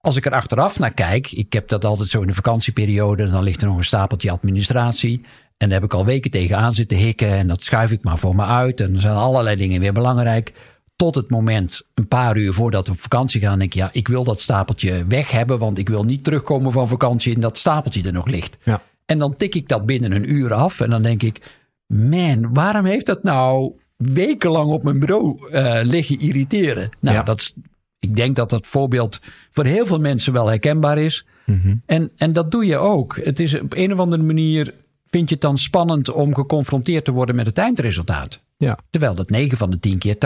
als 0.00 0.16
ik 0.16 0.26
er 0.26 0.32
achteraf 0.32 0.78
naar 0.78 0.94
kijk. 0.94 1.32
Ik 1.32 1.52
heb 1.52 1.68
dat 1.68 1.84
altijd 1.84 2.08
zo 2.08 2.20
in 2.20 2.26
de 2.26 2.34
vakantieperiode. 2.34 3.28
Dan 3.28 3.42
ligt 3.42 3.60
er 3.60 3.68
nog 3.68 3.76
een 3.76 3.84
stapeltje 3.84 4.30
administratie. 4.30 5.20
En 5.64 5.70
daar 5.70 5.80
heb 5.80 5.90
ik 5.90 5.96
al 5.96 6.04
weken 6.04 6.30
tegenaan 6.30 6.72
zitten 6.74 6.96
hikken. 6.96 7.28
En 7.28 7.46
dat 7.46 7.62
schuif 7.62 7.90
ik 7.90 8.04
maar 8.04 8.18
voor 8.18 8.36
me 8.36 8.44
uit. 8.44 8.80
En 8.80 8.94
er 8.94 9.00
zijn 9.00 9.14
allerlei 9.14 9.56
dingen 9.56 9.80
weer 9.80 9.92
belangrijk. 9.92 10.52
Tot 10.96 11.14
het 11.14 11.30
moment, 11.30 11.82
een 11.94 12.08
paar 12.08 12.36
uur 12.36 12.52
voordat 12.52 12.86
we 12.86 12.92
op 12.92 13.00
vakantie 13.00 13.40
gaan, 13.40 13.58
denk 13.58 13.70
ik, 13.74 13.78
ja, 13.78 13.88
ik 13.92 14.08
wil 14.08 14.24
dat 14.24 14.40
stapeltje 14.40 15.04
weg 15.08 15.30
hebben, 15.30 15.58
want 15.58 15.78
ik 15.78 15.88
wil 15.88 16.04
niet 16.04 16.24
terugkomen 16.24 16.72
van 16.72 16.88
vakantie 16.88 17.34
en 17.34 17.40
dat 17.40 17.58
stapeltje 17.58 18.02
er 18.02 18.12
nog 18.12 18.26
ligt. 18.26 18.58
Ja. 18.62 18.82
En 19.06 19.18
dan 19.18 19.36
tik 19.36 19.54
ik 19.54 19.68
dat 19.68 19.86
binnen 19.86 20.12
een 20.12 20.32
uur 20.32 20.54
af 20.54 20.80
en 20.80 20.90
dan 20.90 21.02
denk 21.02 21.22
ik, 21.22 21.58
man, 21.86 22.54
waarom 22.54 22.84
heeft 22.84 23.06
dat 23.06 23.22
nou 23.22 23.72
wekenlang 23.96 24.70
op 24.70 24.82
mijn 24.82 24.98
bureau 24.98 25.50
eh, 25.50 25.80
liggen 25.82 26.20
irriteren? 26.20 26.90
Nou, 27.00 27.16
Ja. 27.16 27.22
dat 27.22 27.40
is, 27.40 27.54
ik 27.98 28.16
denk 28.16 28.36
dat 28.36 28.50
dat 28.50 28.66
voorbeeld 28.66 29.20
voor 29.50 29.64
heel 29.64 29.86
veel 29.86 30.00
mensen 30.00 30.32
wel 30.32 30.46
herkenbaar 30.46 30.98
is. 30.98 31.26
Mhm. 31.44 31.74
En, 31.86 32.10
en 32.16 32.32
dat 32.32 32.50
doe 32.50 32.66
je 32.66 32.76
ook. 32.76 33.18
Het 33.22 33.40
is 33.40 33.60
op 33.60 33.74
een 33.76 33.92
of 33.92 33.98
andere 33.98 34.22
manier, 34.22 34.74
vind 35.14 35.28
je 35.28 35.34
het 35.34 35.44
dan 35.44 35.58
spannend 35.58 36.12
om 36.12 36.34
geconfronteerd 36.34 37.04
te 37.04 37.12
worden 37.12 37.34
met 37.34 37.46
het 37.46 37.58
eindresultaat. 37.58 38.40
Ja. 38.56 38.78
Terwijl 38.90 39.14
dat 39.14 39.30
9 39.30 39.58
van 39.58 39.70
de 39.70 39.78
10 39.78 39.98
keer 39.98 40.14
80% 40.14 40.18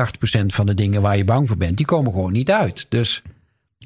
van 0.46 0.66
de 0.66 0.74
dingen 0.74 1.02
waar 1.02 1.16
je 1.16 1.24
bang 1.24 1.48
voor 1.48 1.56
bent, 1.56 1.76
die 1.76 1.86
komen 1.86 2.12
gewoon 2.12 2.32
niet 2.32 2.50
uit. 2.50 2.86
Dus 2.88 3.22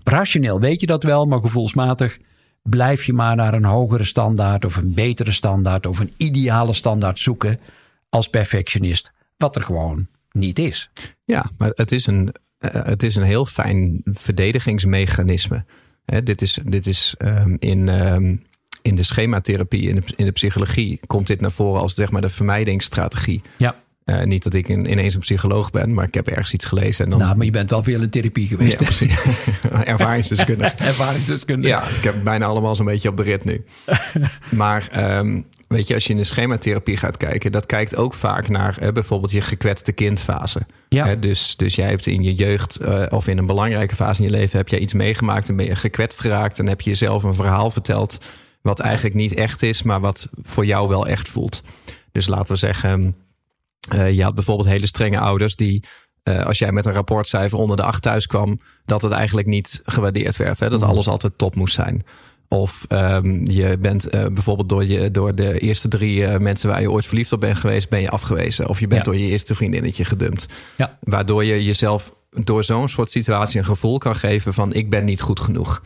rationeel 0.04 0.60
weet 0.60 0.80
je 0.80 0.86
dat 0.86 1.02
wel, 1.02 1.26
maar 1.26 1.40
gevoelsmatig 1.40 2.18
blijf 2.62 3.04
je 3.04 3.12
maar 3.12 3.36
naar 3.36 3.54
een 3.54 3.64
hogere 3.64 4.04
standaard 4.04 4.64
of 4.64 4.76
een 4.76 4.94
betere 4.94 5.32
standaard 5.32 5.86
of 5.86 5.98
een 5.98 6.12
ideale 6.16 6.72
standaard 6.72 7.18
zoeken 7.18 7.60
als 8.08 8.28
perfectionist. 8.28 9.12
wat 9.36 9.56
er 9.56 9.62
gewoon 9.62 10.06
niet 10.32 10.58
is. 10.58 10.90
Ja, 11.24 11.50
maar 11.58 11.70
het 11.74 11.92
is 11.92 12.06
een, 12.06 12.34
eh, 12.58 12.84
het 12.84 13.02
is 13.02 13.16
een 13.16 13.22
heel 13.22 13.46
fijn 13.46 14.00
verdedigingsmechanisme. 14.04 15.64
Hè, 16.04 16.22
dit 16.22 16.42
is, 16.42 16.58
dit 16.64 16.86
is 16.86 17.14
um, 17.18 17.56
in, 17.58 17.88
um, 17.88 18.42
in 18.82 18.94
de 18.94 19.02
schematherapie, 19.02 19.88
in 19.88 19.94
de, 19.94 20.02
in 20.16 20.24
de 20.24 20.32
psychologie, 20.32 21.00
komt 21.06 21.26
dit 21.26 21.40
naar 21.40 21.52
voren 21.52 21.80
als 21.80 21.94
zeg 21.94 22.10
maar 22.10 22.20
de 22.20 22.28
vermijdingsstrategie. 22.28 23.42
Ja. 23.56 23.74
Uh, 24.04 24.22
niet 24.22 24.42
dat 24.42 24.54
ik 24.54 24.68
in, 24.68 24.90
ineens 24.90 25.14
een 25.14 25.20
psycholoog 25.20 25.70
ben, 25.70 25.94
maar 25.94 26.06
ik 26.06 26.14
heb 26.14 26.28
ergens 26.28 26.52
iets 26.52 26.64
gelezen. 26.64 27.04
En 27.04 27.10
dan... 27.10 27.20
Nou, 27.20 27.36
maar 27.36 27.44
je 27.44 27.50
bent 27.50 27.70
wel 27.70 27.82
veel 27.82 28.00
in 28.00 28.10
therapie 28.10 28.46
geweest. 28.46 28.78
Ja, 28.78 28.84
precies. 28.84 29.20
Ervaringsdeskundige. 29.84 30.74
Ervaringsdeskundige. 30.84 31.68
Ja, 31.68 31.82
ik 31.82 32.04
heb 32.04 32.24
bijna 32.24 32.46
allemaal 32.46 32.76
zo'n 32.76 32.86
beetje 32.86 33.08
op 33.08 33.16
de 33.16 33.22
rit 33.22 33.44
nu. 33.44 33.64
maar 34.50 35.16
um, 35.18 35.46
weet 35.68 35.86
je, 35.86 35.94
als 35.94 36.04
je 36.04 36.10
in 36.10 36.16
de 36.16 36.24
schematherapie 36.24 36.96
gaat 36.96 37.16
kijken, 37.16 37.52
dat 37.52 37.66
kijkt 37.66 37.96
ook 37.96 38.14
vaak 38.14 38.48
naar 38.48 38.78
uh, 38.82 38.88
bijvoorbeeld 38.88 39.32
je 39.32 39.40
gekwetste 39.40 39.92
kindfase. 39.92 40.60
Ja. 40.88 41.10
Uh, 41.10 41.20
dus, 41.20 41.56
dus 41.56 41.74
jij 41.74 41.88
hebt 41.88 42.06
in 42.06 42.22
je 42.22 42.34
jeugd 42.34 42.80
uh, 42.80 43.02
of 43.10 43.28
in 43.28 43.38
een 43.38 43.46
belangrijke 43.46 43.96
fase 43.96 44.22
in 44.22 44.30
je 44.30 44.36
leven 44.36 44.58
heb 44.58 44.68
jij 44.68 44.78
iets 44.78 44.92
meegemaakt 44.92 45.48
en 45.48 45.56
ben 45.56 45.66
je 45.66 45.76
gekwetst 45.76 46.20
geraakt 46.20 46.58
en 46.58 46.66
heb 46.66 46.80
je 46.80 46.90
jezelf 46.90 47.22
een 47.22 47.34
verhaal 47.34 47.70
verteld 47.70 48.18
wat 48.62 48.80
eigenlijk 48.80 49.14
niet 49.14 49.34
echt 49.34 49.62
is, 49.62 49.82
maar 49.82 50.00
wat 50.00 50.28
voor 50.42 50.66
jou 50.66 50.88
wel 50.88 51.06
echt 51.06 51.28
voelt. 51.28 51.62
Dus 52.12 52.26
laten 52.26 52.52
we 52.52 52.58
zeggen, 52.58 53.16
je 53.90 54.22
had 54.22 54.34
bijvoorbeeld 54.34 54.68
hele 54.68 54.86
strenge 54.86 55.18
ouders 55.18 55.56
die 55.56 55.84
uh, 56.24 56.44
als 56.44 56.58
jij 56.58 56.72
met 56.72 56.86
een 56.86 56.92
rapportcijfer 56.92 57.58
onder 57.58 57.76
de 57.76 57.82
acht 57.82 58.02
thuis 58.02 58.26
kwam, 58.26 58.60
dat 58.84 59.02
het 59.02 59.12
eigenlijk 59.12 59.46
niet 59.46 59.80
gewaardeerd 59.82 60.36
werd. 60.36 60.58
Hè? 60.58 60.70
Dat 60.70 60.80
mm. 60.80 60.88
alles 60.88 61.08
altijd 61.08 61.32
top 61.36 61.54
moest 61.54 61.74
zijn. 61.74 62.04
Of 62.48 62.86
um, 62.88 63.46
je 63.50 63.78
bent 63.78 64.14
uh, 64.14 64.26
bijvoorbeeld 64.26 64.68
door, 64.68 64.84
je, 64.84 65.10
door 65.10 65.34
de 65.34 65.58
eerste 65.58 65.88
drie 65.88 66.20
uh, 66.20 66.36
mensen 66.36 66.68
waar 66.68 66.80
je 66.80 66.90
ooit 66.90 67.06
verliefd 67.06 67.32
op 67.32 67.40
bent 67.40 67.56
geweest, 67.56 67.88
ben 67.88 68.00
je 68.00 68.10
afgewezen. 68.10 68.68
Of 68.68 68.80
je 68.80 68.86
bent 68.86 69.06
ja. 69.06 69.12
door 69.12 69.20
je 69.20 69.28
eerste 69.28 69.54
vriendinnetje 69.54 70.04
gedumpt. 70.04 70.48
Ja. 70.76 70.98
Waardoor 71.00 71.44
je 71.44 71.64
jezelf 71.64 72.14
door 72.30 72.64
zo'n 72.64 72.88
soort 72.88 73.10
situatie 73.10 73.58
een 73.58 73.64
gevoel 73.64 73.98
kan 73.98 74.16
geven 74.16 74.54
van 74.54 74.72
ik 74.72 74.90
ben 74.90 75.04
niet 75.04 75.20
goed 75.20 75.40
genoeg. 75.40 75.82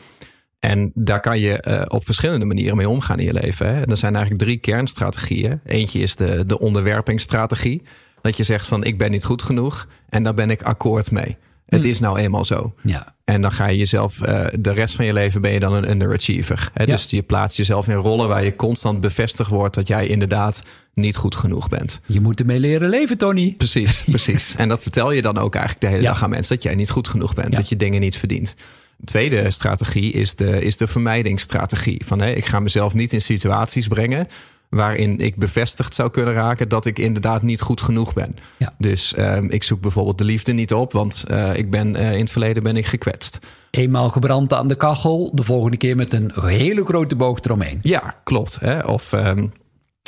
En 0.67 0.91
daar 0.95 1.21
kan 1.21 1.39
je 1.39 1.65
uh, 1.69 1.83
op 1.89 2.05
verschillende 2.05 2.45
manieren 2.45 2.77
mee 2.77 2.89
omgaan 2.89 3.19
in 3.19 3.25
je 3.25 3.33
leven. 3.33 3.67
Hè? 3.67 3.81
En 3.83 3.91
er 3.91 3.97
zijn 3.97 4.15
eigenlijk 4.15 4.45
drie 4.45 4.57
kernstrategieën. 4.57 5.61
Eentje 5.65 5.99
is 5.99 6.17
de, 6.17 6.47
de 6.47 6.59
onderwerpingsstrategie. 6.59 7.83
Dat 8.23 8.37
je 8.37 8.43
zegt 8.43 8.67
van 8.67 8.85
ik 8.85 8.99
ben 8.99 9.11
niet 9.11 9.25
goed 9.25 9.43
genoeg 9.43 9.87
en 10.09 10.23
daar 10.23 10.35
ben 10.35 10.51
ik 10.51 10.63
akkoord 10.63 11.11
mee. 11.11 11.37
Het 11.67 11.83
Hm. 11.83 11.89
is 11.91 11.99
nou 11.99 12.19
eenmaal 12.19 12.45
zo. 12.45 12.75
Ja. 12.83 13.15
En 13.25 13.41
dan 13.41 13.53
ga 13.53 13.67
je 13.67 13.77
jezelf, 13.79 14.19
uh, 14.29 14.47
de 14.59 14.71
rest 14.73 14.95
van 14.95 15.05
je 15.05 15.13
leven 15.13 15.41
ben 15.41 15.53
je 15.53 15.61
dan 15.61 15.73
een 15.73 15.91
underachiever. 15.91 16.71
Hè? 16.75 16.85
Ja. 16.85 16.93
Dus 16.93 17.11
je 17.11 17.23
plaatst 17.23 17.57
jezelf 17.57 17.89
in 17.89 17.95
rollen 17.95 18.29
waar 18.29 18.45
je 18.45 18.57
constant 18.57 19.01
bevestigd 19.01 19.51
wordt 19.51 19.75
dat 19.75 19.89
jij 19.89 20.07
inderdaad 20.07 20.63
niet 20.95 21.17
goed 21.17 21.35
genoeg 21.35 21.69
bent. 21.69 22.01
Je 22.07 22.21
moet 22.21 22.41
ermee 22.41 22.61
leren 22.61 22.89
leven, 22.89 23.19
Tony. 23.19 23.55
Precies, 23.57 24.03
precies. 24.11 24.55
en 24.57 24.69
dat 24.69 24.83
vertel 24.83 25.11
je 25.13 25.23
dan 25.23 25.39
ook 25.39 25.55
eigenlijk 25.55 25.85
de 25.85 25.91
hele 25.91 26.03
Ja. 26.03 26.09
dag 26.13 26.23
aan 26.23 26.31
mensen, 26.31 26.55
dat 26.55 26.65
jij 26.65 26.75
niet 26.75 26.91
goed 26.91 27.09
genoeg 27.09 27.35
bent, 27.35 27.55
dat 27.55 27.69
je 27.69 27.77
dingen 27.77 28.01
niet 28.01 28.17
verdient. 28.17 28.55
De 28.97 29.05
tweede 29.05 29.51
strategie 29.51 30.13
is 30.13 30.35
de, 30.35 30.63
is 30.63 30.77
de 30.77 30.87
vermijdingsstrategie. 30.87 32.03
Van 32.05 32.21
hé, 32.21 32.31
ik 32.31 32.45
ga 32.45 32.61
mezelf 32.61 32.95
niet 32.95 33.13
in 33.13 33.21
situaties 33.21 33.89
brengen 33.89 34.27
waarin 34.69 35.19
ik 35.21 35.37
bevestigd 35.37 35.95
zou 35.95 36.11
kunnen 36.11 36.35
raken 36.35 36.69
dat 36.69 36.87
ik 36.87 36.99
inderdaad 36.99 37.43
niet 37.43 37.61
goed 37.61 37.81
genoeg 37.81 38.13
ben. 38.13 38.37
Ja. 38.57 38.75
Dus 38.79 39.15
ehm, 39.15 39.45
ik 39.45 39.63
zoek 39.63 39.81
bijvoorbeeld 39.81 40.19
de 40.19 40.25
liefde 40.25 40.53
niet 40.53 40.73
op, 40.73 40.93
want 40.93 41.25
eh, 41.29 41.57
ik 41.57 41.71
ben, 41.71 41.97
eh, 41.97 42.13
in 42.13 42.21
het 42.21 42.31
verleden 42.31 42.63
ben 42.63 42.77
ik 42.77 42.87
gekwetst. 42.87 43.39
Eenmaal 43.71 44.09
gebrand 44.09 44.53
aan 44.53 44.69
de 44.69 44.77
kachel, 44.77 45.31
de 45.35 45.43
volgende 45.43 45.77
keer 45.77 45.97
met 45.97 46.13
een 46.13 46.33
hele 46.37 46.85
grote 46.85 47.17
boog 47.17 47.41
eromheen. 47.41 47.79
Ja, 47.83 48.21
klopt. 48.25 48.59
Hè? 48.61 48.81
Of 48.81 49.13
ehm, 49.13 49.47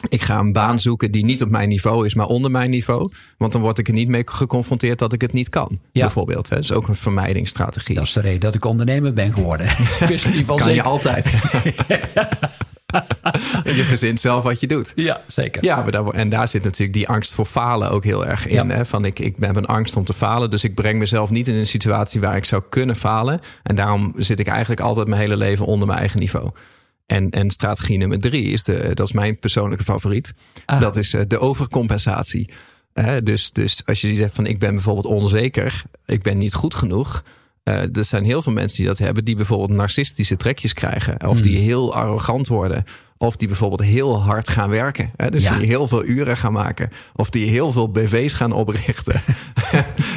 ik 0.08 0.22
ga 0.22 0.38
een 0.38 0.52
baan 0.52 0.80
zoeken 0.80 1.10
die 1.10 1.24
niet 1.24 1.42
op 1.42 1.48
mijn 1.50 1.68
niveau 1.68 2.06
is, 2.06 2.14
maar 2.14 2.26
onder 2.26 2.50
mijn 2.50 2.70
niveau. 2.70 3.12
Want 3.36 3.52
dan 3.52 3.60
word 3.60 3.78
ik 3.78 3.86
er 3.88 3.94
niet 3.94 4.08
mee 4.08 4.22
geconfronteerd 4.24 4.98
dat 4.98 5.12
ik 5.12 5.20
het 5.20 5.32
niet 5.32 5.48
kan. 5.48 5.78
Ja. 5.92 6.00
Bijvoorbeeld. 6.00 6.48
Hè? 6.48 6.54
Dat 6.54 6.64
is 6.64 6.72
ook 6.72 6.88
een 6.88 6.94
vermijdingsstrategie. 6.96 7.94
Dat 7.94 8.04
is 8.04 8.12
de 8.12 8.20
reden 8.20 8.40
dat 8.40 8.54
ik 8.54 8.64
ondernemer 8.64 9.12
ben 9.12 9.32
geworden. 9.32 9.66
ik 10.00 10.06
wist 10.08 10.44
kan 10.44 10.74
je 10.74 10.82
altijd. 10.82 11.24
je 13.64 13.84
verzint 13.86 14.20
zelf 14.20 14.42
wat 14.44 14.60
je 14.60 14.66
doet. 14.66 14.92
Ja, 14.94 15.20
zeker. 15.26 15.64
Ja, 15.64 15.76
maar 15.82 15.90
daar, 15.90 16.04
wo- 16.04 16.10
en 16.10 16.28
daar 16.28 16.48
zit 16.48 16.64
natuurlijk 16.64 16.92
die 16.92 17.08
angst 17.08 17.34
voor 17.34 17.44
falen 17.44 17.90
ook 17.90 18.04
heel 18.04 18.26
erg 18.26 18.46
in. 18.46 18.68
Ja. 18.68 18.74
Hè? 18.74 18.86
Van 18.86 19.04
ik, 19.04 19.18
ik 19.18 19.36
heb 19.40 19.56
een 19.56 19.66
angst 19.66 19.96
om 19.96 20.04
te 20.04 20.12
falen, 20.12 20.50
dus 20.50 20.64
ik 20.64 20.74
breng 20.74 20.98
mezelf 20.98 21.30
niet 21.30 21.48
in 21.48 21.54
een 21.54 21.66
situatie 21.66 22.20
waar 22.20 22.36
ik 22.36 22.44
zou 22.44 22.62
kunnen 22.68 22.96
falen. 22.96 23.40
En 23.62 23.74
daarom 23.76 24.14
zit 24.16 24.38
ik 24.40 24.46
eigenlijk 24.46 24.80
altijd 24.80 25.06
mijn 25.06 25.20
hele 25.20 25.36
leven 25.36 25.66
onder 25.66 25.86
mijn 25.86 25.98
eigen 25.98 26.20
niveau. 26.20 26.50
En, 27.08 27.30
en 27.30 27.50
strategie 27.50 27.98
nummer 27.98 28.20
drie 28.20 28.44
is 28.44 28.62
de, 28.62 28.90
dat 28.94 29.06
is 29.06 29.12
mijn 29.12 29.38
persoonlijke 29.38 29.84
favoriet. 29.84 30.34
Ah. 30.66 30.80
Dat 30.80 30.96
is 30.96 31.14
eh, 31.14 31.22
de 31.26 31.38
overcompensatie. 31.38 32.48
Dus, 33.22 33.52
dus 33.52 33.82
als 33.86 34.00
je 34.00 34.14
zegt 34.14 34.34
van 34.34 34.46
ik 34.46 34.58
ben 34.58 34.74
bijvoorbeeld 34.74 35.06
onzeker, 35.06 35.82
ik 36.06 36.22
ben 36.22 36.38
niet 36.38 36.54
goed 36.54 36.74
genoeg. 36.74 37.24
Eh, 37.68 37.96
er 37.96 38.04
zijn 38.04 38.24
heel 38.24 38.42
veel 38.42 38.52
mensen 38.52 38.76
die 38.78 38.86
dat 38.86 38.98
hebben, 38.98 39.24
die 39.24 39.36
bijvoorbeeld 39.36 39.70
narcistische 39.70 40.36
trekjes 40.36 40.72
krijgen. 40.72 41.28
Of 41.28 41.40
die 41.40 41.58
heel 41.58 41.94
arrogant 41.94 42.48
worden. 42.48 42.84
Of 43.20 43.36
die 43.36 43.48
bijvoorbeeld 43.48 43.82
heel 43.82 44.22
hard 44.22 44.48
gaan 44.48 44.70
werken. 44.70 45.10
Hè? 45.16 45.30
Dus 45.30 45.44
Ja. 45.48 45.56
die 45.58 45.66
heel 45.66 45.88
veel 45.88 46.04
uren 46.04 46.36
gaan 46.36 46.52
maken. 46.52 46.90
Of 47.14 47.30
die 47.30 47.48
heel 47.48 47.72
veel 47.72 47.90
BV's 47.90 48.34
gaan 48.34 48.52
oprichten. 48.52 49.14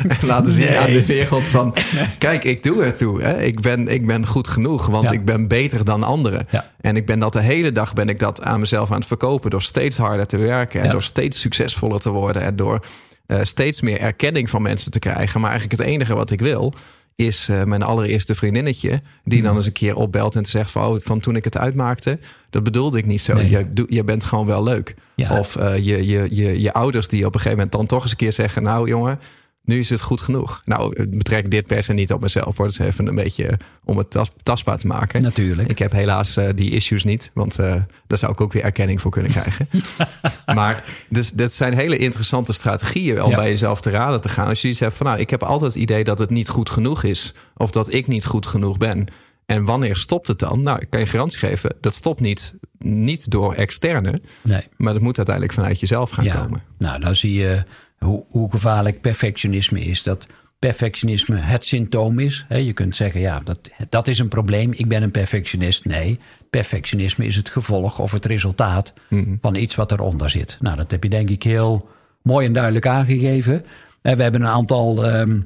en 0.07 0.17
laten 0.27 0.51
zien 0.51 0.65
Nee. 0.65 0.77
aan 0.77 0.91
de 0.91 1.05
wereld 1.05 1.43
van... 1.43 1.73
kijk, 2.17 2.43
ik 2.43 2.63
doe 2.63 2.83
ertoe. 2.83 3.21
Hè? 3.21 3.41
Ik, 3.41 3.59
ben, 3.61 3.87
ik 3.87 4.05
ben 4.05 4.25
goed 4.27 4.47
genoeg, 4.47 4.85
want 4.87 5.03
Ja. 5.03 5.11
ik 5.11 5.25
ben 5.25 5.47
beter 5.47 5.85
dan 5.85 6.03
anderen. 6.03 6.47
Ja. 6.49 6.71
En 6.81 6.95
ik 6.95 7.05
ben 7.05 7.19
dat 7.19 7.33
de 7.33 7.41
hele 7.41 7.71
dag 7.71 7.93
ben 7.93 8.09
ik 8.09 8.19
dat 8.19 8.41
aan 8.41 8.59
mezelf 8.59 8.91
aan 8.91 8.97
het 8.97 9.07
verkopen... 9.07 9.49
door 9.49 9.61
steeds 9.61 9.97
harder 9.97 10.27
te 10.27 10.37
werken. 10.37 10.81
En 10.81 10.89
door 10.89 11.03
steeds 11.03 11.39
succesvoller 11.39 11.99
te 11.99 12.09
worden. 12.09 12.41
En 12.41 12.55
door 12.55 12.85
eh, 13.25 13.39
steeds 13.43 13.81
meer 13.81 13.99
erkenning 13.99 14.49
van 14.49 14.61
mensen 14.61 14.91
te 14.91 14.99
krijgen. 14.99 15.41
Maar 15.41 15.49
eigenlijk 15.49 15.81
het 15.81 15.89
enige 15.89 16.15
wat 16.15 16.31
ik 16.31 16.39
wil 16.39 16.73
is 17.21 17.49
eh, 17.49 17.63
mijn 17.63 17.81
allereerste 17.81 18.35
vriendinnetje... 18.35 19.01
die 19.23 19.41
dan 19.41 19.55
eens 19.55 19.65
een 19.65 19.71
keer 19.71 19.95
opbelt 19.95 20.35
en 20.35 20.43
te 20.43 20.49
zegt 20.49 20.71
van... 20.71 20.87
Oh, 20.87 20.99
van 21.01 21.19
toen 21.19 21.35
ik 21.35 21.43
het 21.43 21.57
uitmaakte, 21.57 22.19
dat 22.49 22.63
bedoelde 22.63 22.97
ik 22.97 23.05
niet 23.05 23.21
zo. 23.21 23.33
Nee. 23.33 23.49
Je, 23.49 23.85
je 23.87 24.03
bent 24.03 24.23
gewoon 24.23 24.45
wel 24.45 24.63
leuk. 24.63 24.95
Ja. 25.15 25.39
Of 25.39 25.55
eh, 25.55 25.75
je, 25.75 26.05
je, 26.07 26.27
je, 26.31 26.61
je 26.61 26.73
ouders 26.73 27.07
die 27.07 27.25
op 27.25 27.33
een 27.33 27.39
gegeven 27.39 27.57
moment 27.57 27.71
dan 27.71 27.85
toch 27.85 28.01
eens 28.01 28.11
een 28.11 28.17
keer 28.17 28.33
zeggen... 28.33 28.63
nou 28.63 28.87
jongen, 28.87 29.19
nu 29.63 29.79
is 29.79 29.89
het 29.89 30.01
goed 30.01 30.21
genoeg. 30.21 30.61
Nou, 30.65 30.95
ik 31.01 31.17
betrek 31.17 31.51
dit 31.51 31.67
per 31.67 31.83
se 31.83 31.93
niet 31.93 32.13
op 32.13 32.21
mezelf. 32.21 32.57
Hoor. 32.57 32.65
Dat 32.65 32.79
is 32.79 32.85
even 32.85 33.07
een 33.07 33.15
beetje 33.15 33.57
om 33.83 33.97
het 33.97 34.09
tas- 34.11 34.31
tastbaar 34.43 34.77
te 34.77 34.87
maken. 34.87 35.21
Natuurlijk. 35.21 35.69
Ik 35.69 35.79
heb 35.79 35.91
helaas 35.91 36.37
eh, 36.37 36.49
die 36.55 36.71
issues 36.71 37.03
niet, 37.03 37.31
want 37.33 37.59
eh, 37.59 37.75
daar 38.07 38.17
zou 38.17 38.31
ik 38.31 38.41
ook 38.41 38.53
weer 38.53 38.63
erkenning 38.63 39.01
voor 39.01 39.11
kunnen 39.11 39.31
krijgen. 39.31 39.67
maar 40.55 40.83
dus, 41.09 41.31
dat 41.31 41.53
zijn 41.53 41.73
hele 41.73 41.97
interessante 41.97 42.53
strategieën 42.53 43.23
om 43.23 43.29
Ja. 43.29 43.35
bij 43.35 43.49
jezelf 43.49 43.81
te 43.81 43.89
raden 43.89 44.21
te 44.21 44.29
gaan. 44.29 44.47
Als 44.47 44.61
je 44.61 44.67
iets 44.67 44.79
hebt 44.79 44.97
van, 44.97 45.05
nou, 45.05 45.19
ik 45.19 45.29
heb 45.29 45.43
altijd 45.43 45.73
het 45.73 45.81
idee 45.81 46.03
dat 46.03 46.19
het 46.19 46.29
niet 46.29 46.49
goed 46.49 46.69
genoeg 46.69 47.03
is, 47.03 47.33
of 47.55 47.69
dat 47.71 47.93
ik 47.93 48.07
niet 48.07 48.25
goed 48.25 48.45
genoeg 48.45 48.77
ben. 48.77 49.05
En 49.45 49.65
wanneer 49.65 49.97
stopt 49.97 50.27
het 50.27 50.39
dan? 50.39 50.61
Nou, 50.61 50.79
ik 50.79 50.89
kan 50.89 50.99
je 50.99 51.05
garantie 51.05 51.39
geven, 51.39 51.75
dat 51.81 51.95
stopt 51.95 52.19
niet, 52.19 52.53
niet 52.79 53.31
door 53.31 53.53
externe, 53.53 54.21
Nee. 54.43 54.61
maar 54.77 54.93
dat 54.93 55.01
moet 55.01 55.17
uiteindelijk 55.17 55.55
vanuit 55.55 55.79
jezelf 55.79 56.09
gaan 56.09 56.25
Ja. 56.25 56.35
komen. 56.35 56.63
Nou, 56.77 56.99
dan 56.99 57.15
zie 57.15 57.33
je 57.33 57.63
hoe, 58.05 58.23
hoe 58.29 58.51
gevaarlijk 58.51 59.01
perfectionisme 59.01 59.79
is. 59.79 60.03
Dat 60.03 60.25
perfectionisme 60.59 61.37
het 61.37 61.65
symptoom 61.65 62.19
is. 62.19 62.45
Je 62.49 62.73
kunt 62.73 62.95
zeggen, 62.95 63.21
ja, 63.21 63.39
dat, 63.39 63.69
dat 63.89 64.07
is 64.07 64.19
een 64.19 64.27
probleem. 64.27 64.71
Ik 64.75 64.87
ben 64.87 65.03
een 65.03 65.11
perfectionist. 65.11 65.85
Nee, 65.85 66.19
perfectionisme 66.49 67.25
is 67.25 67.35
het 67.35 67.49
gevolg 67.49 67.99
of 67.99 68.11
het 68.11 68.25
resultaat 68.25 68.93
van 69.41 69.55
iets 69.55 69.75
wat 69.75 69.91
eronder 69.91 70.29
zit. 70.29 70.57
Nou, 70.59 70.77
dat 70.77 70.91
heb 70.91 71.03
je 71.03 71.09
denk 71.09 71.29
ik 71.29 71.43
heel 71.43 71.89
mooi 72.21 72.45
en 72.45 72.53
duidelijk 72.53 72.87
aangegeven. 72.87 73.65
En 74.01 74.17
we 74.17 74.23
hebben 74.23 74.41
een 74.41 74.47
aantal 74.47 75.05
ehm, 75.05 75.39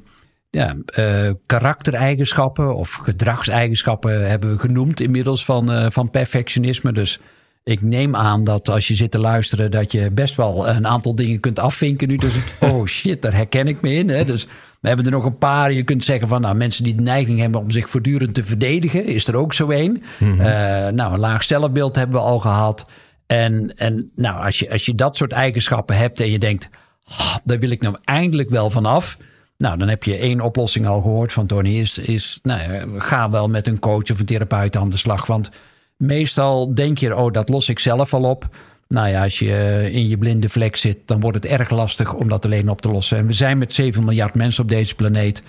ja, 0.49 0.75
eh, 0.85 1.31
karaktereigenschappen 1.45 2.75
of 2.75 2.93
gedragseigenschappen 2.93 4.29
hebben 4.29 4.51
we 4.51 4.59
genoemd 4.59 4.99
inmiddels 4.99 5.45
van, 5.45 5.71
eh, 5.71 5.85
van 5.89 6.09
perfectionisme. 6.09 6.91
Dus 6.91 7.19
ik 7.65 7.81
neem 7.81 8.15
aan 8.15 8.43
dat 8.43 8.69
als 8.69 8.87
je 8.87 8.95
zit 8.95 9.11
te 9.11 9.19
luisteren, 9.19 9.71
dat 9.71 9.91
je 9.91 10.11
best 10.11 10.35
wel 10.35 10.67
een 10.67 10.87
aantal 10.87 11.15
dingen 11.15 11.39
kunt 11.39 11.59
afvinken 11.59 12.07
nu. 12.07 12.15
Dus 12.15 12.33
het, 12.33 12.51
oh 12.71 12.85
shit, 12.85 13.21
daar 13.21 13.33
herken 13.33 13.67
ik 13.67 13.81
me 13.81 13.93
in. 13.93 14.09
Hè? 14.09 14.25
Dus 14.25 14.45
we 14.79 14.87
hebben 14.87 15.05
er 15.05 15.11
nog 15.11 15.25
een 15.25 15.37
paar. 15.37 15.71
Je 15.71 15.83
kunt 15.83 16.03
zeggen 16.03 16.27
van 16.27 16.41
nou, 16.41 16.55
mensen 16.55 16.83
die 16.83 16.95
de 16.95 17.01
neiging 17.01 17.39
hebben 17.39 17.61
om 17.61 17.71
zich 17.71 17.89
voortdurend 17.89 18.33
te 18.33 18.43
verdedigen, 18.43 19.05
is 19.05 19.27
er 19.27 19.35
ook 19.35 19.53
zo 19.53 19.71
een. 19.71 20.03
Eh, 20.19 20.37
nou, 20.87 21.13
een 21.13 21.19
laag 21.19 21.43
zelfbeeld 21.43 21.95
hebben 21.95 22.15
we 22.15 22.25
al 22.25 22.39
gehad. 22.39 22.85
En, 23.25 23.77
en 23.77 24.11
nou, 24.15 24.43
als 24.43 24.59
je, 24.59 24.71
als 24.71 24.85
je 24.85 24.95
dat 24.95 25.17
soort 25.17 25.31
eigenschappen 25.31 25.97
hebt 25.97 26.19
en 26.19 26.31
je 26.31 26.39
denkt, 26.39 26.69
"Ah, 27.07 27.35
daar 27.43 27.59
wil 27.59 27.69
ik 27.69 27.81
nou 27.81 27.95
eindelijk 28.03 28.49
wel 28.49 28.69
vanaf. 28.69 29.17
Nou, 29.57 29.77
dan 29.77 29.87
heb 29.87 30.03
je 30.03 30.17
één 30.17 30.41
oplossing 30.41 30.87
al 30.87 31.01
gehoord 31.01 31.33
van 31.33 31.45
Tony. 31.45 31.79
Is, 31.79 31.97
is 31.97 32.39
nou, 32.43 32.59
ga 32.97 33.29
wel 33.29 33.47
met 33.47 33.67
een 33.67 33.79
coach 33.79 34.11
of 34.11 34.19
een 34.19 34.25
therapeut 34.25 34.75
aan 34.75 34.89
de 34.89 34.97
slag. 34.97 35.25
Want 35.25 35.49
meestal 35.97 36.73
denk 36.75 36.97
je, 36.97 37.15
oh, 37.15 37.31
dat 37.33 37.49
los 37.49 37.69
ik 37.69 37.79
zelf 37.79 38.13
al 38.13 38.23
op. 38.23 38.47
Nou 38.87 39.09
ja, 39.09 39.23
als 39.23 39.39
je 39.39 39.89
in 39.91 40.07
je 40.07 40.17
blinde 40.17 40.49
vlek 40.49 40.75
zit, 40.75 40.97
dan 41.05 41.19
wordt 41.19 41.43
het 41.43 41.45
erg 41.45 41.69
lastig 41.69 42.13
om 42.13 42.29
dat 42.29 42.45
alleen 42.45 42.69
op 42.69 42.81
te 42.81 42.89
lossen. 42.91 43.17
En 43.17 43.25
we 43.27 43.33
zijn 43.33 43.57
met 43.57 43.73
7 43.73 44.03
miljard 44.03 44.35
mensen 44.35 44.63
op 44.63 44.69
deze 44.69 44.95
planeet. 44.95 45.41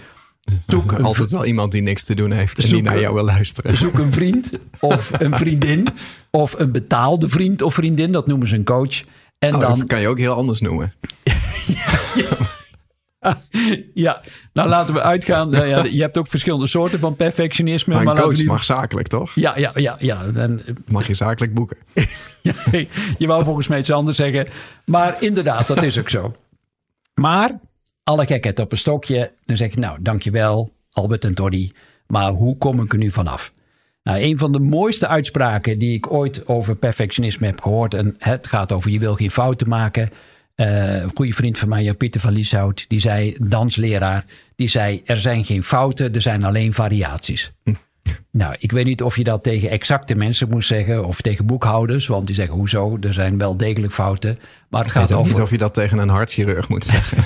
Zoek 0.66 0.92
een, 0.92 1.04
Altijd 1.04 1.30
wel 1.30 1.44
iemand 1.44 1.72
die 1.72 1.82
niks 1.82 2.04
te 2.04 2.14
doen 2.14 2.30
heeft 2.30 2.58
en 2.64 2.68
die 2.70 2.82
naar 2.82 3.00
jou 3.00 3.14
wil 3.14 3.24
luisteren. 3.24 3.76
zoek 3.76 3.98
een 3.98 4.12
vriend 4.12 4.50
of 4.80 5.10
een 5.18 5.36
vriendin. 5.36 5.86
Of 6.30 6.58
een 6.58 6.72
betaalde 6.72 7.28
vriend 7.28 7.62
of 7.62 7.74
vriendin, 7.74 8.12
dat 8.12 8.26
noemen 8.26 8.48
ze 8.48 8.54
een 8.56 8.64
coach. 8.64 9.00
En 9.38 9.54
Oh, 9.54 9.60
dan, 9.60 9.78
Dat 9.78 9.86
kan 9.86 10.00
je 10.00 10.08
ook 10.08 10.18
heel 10.18 10.34
anders 10.34 10.60
noemen. 10.60 10.92
ja, 12.14 12.26
nou 14.52 14.68
laten 14.68 14.94
we 14.94 15.02
uitgaan. 15.02 15.50
Nou 15.50 15.66
ja, 15.66 15.84
je 15.84 16.00
hebt 16.00 16.18
ook 16.18 16.26
verschillende 16.26 16.66
soorten 16.66 16.98
van 16.98 17.16
perfectionisme. 17.16 17.94
Maar 17.94 18.16
een 18.16 18.22
coach 18.22 18.44
mag 18.44 18.64
zakelijk, 18.64 19.08
toch? 19.08 19.34
Ja, 19.34 19.58
ja, 19.58 19.70
ja, 19.74 19.96
ja. 19.98 20.24
En, 20.34 20.60
Mag 20.86 21.06
je 21.06 21.14
zakelijk 21.14 21.54
boeken. 21.54 21.76
ja, 22.42 22.54
je 23.18 23.26
wou 23.26 23.44
volgens 23.44 23.66
mij 23.66 23.78
iets 23.78 23.90
anders 23.90 24.16
zeggen. 24.16 24.48
Maar 24.84 25.22
inderdaad, 25.22 25.66
dat 25.66 25.82
is 25.82 25.98
ook 25.98 26.08
zo. 26.08 26.34
Maar 27.14 27.50
alle 28.04 28.26
gekheid 28.26 28.58
op 28.58 28.72
een 28.72 28.78
stokje. 28.78 29.30
Dan 29.44 29.56
zeg 29.56 29.74
je, 29.74 29.80
nou, 29.80 29.98
dankjewel 30.00 30.72
Albert 30.92 31.24
en 31.24 31.34
Toddy. 31.34 31.70
Maar 32.06 32.30
hoe 32.30 32.56
kom 32.58 32.80
ik 32.80 32.92
er 32.92 32.98
nu 32.98 33.10
vanaf? 33.10 33.52
Nou, 34.02 34.20
een 34.20 34.38
van 34.38 34.52
de 34.52 34.58
mooiste 34.58 35.06
uitspraken 35.06 35.78
die 35.78 35.94
ik 35.94 36.12
ooit 36.12 36.48
over 36.48 36.76
perfectionisme 36.76 37.46
heb 37.46 37.60
gehoord. 37.60 37.94
En 37.94 38.14
het 38.18 38.46
gaat 38.46 38.72
over 38.72 38.90
je 38.90 38.98
wil 38.98 39.14
geen 39.14 39.30
fouten 39.30 39.68
maken. 39.68 40.10
Eh, 40.56 41.02
een 41.02 41.10
goede 41.14 41.32
vriend 41.32 41.58
van 41.58 41.68
mij, 41.68 41.82
Jan-Pieter 41.82 42.20
van 42.20 42.32
Lieshout, 42.32 42.84
die 42.88 43.00
zei, 43.00 43.36
dansleraar, 43.38 44.24
die 44.54 44.68
zei, 44.68 45.02
er 45.04 45.16
zijn 45.16 45.44
geen 45.44 45.62
fouten, 45.62 46.14
er 46.14 46.20
zijn 46.20 46.44
alleen 46.44 46.72
variaties. 46.72 47.52
Nou, 48.30 48.54
ik 48.58 48.72
weet 48.72 48.84
niet 48.84 49.02
of 49.02 49.16
je 49.16 49.24
dat 49.24 49.42
tegen 49.42 49.70
exacte 49.70 50.14
mensen 50.14 50.48
moest 50.48 50.68
zeggen 50.68 51.04
of 51.04 51.20
tegen 51.20 51.46
boekhouders, 51.46 52.06
want 52.06 52.26
die 52.26 52.34
zeggen, 52.34 52.54
hoezo, 52.54 52.96
er 53.00 53.12
zijn 53.12 53.38
wel 53.38 53.56
degelijk 53.56 53.92
fouten. 53.92 54.38
Maar 54.68 54.80
het 54.80 54.90
Ik 54.90 54.96
weet 54.96 55.02
gaat 55.02 55.12
ook 55.12 55.18
over... 55.18 55.32
niet 55.32 55.42
of 55.42 55.50
je 55.50 55.58
dat 55.58 55.74
tegen 55.74 55.98
een 55.98 56.08
hartchirurg 56.08 56.68
moet 56.68 56.84
zeggen. 56.84 57.24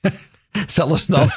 Zelfs 0.66 1.06
dan, 1.06 1.28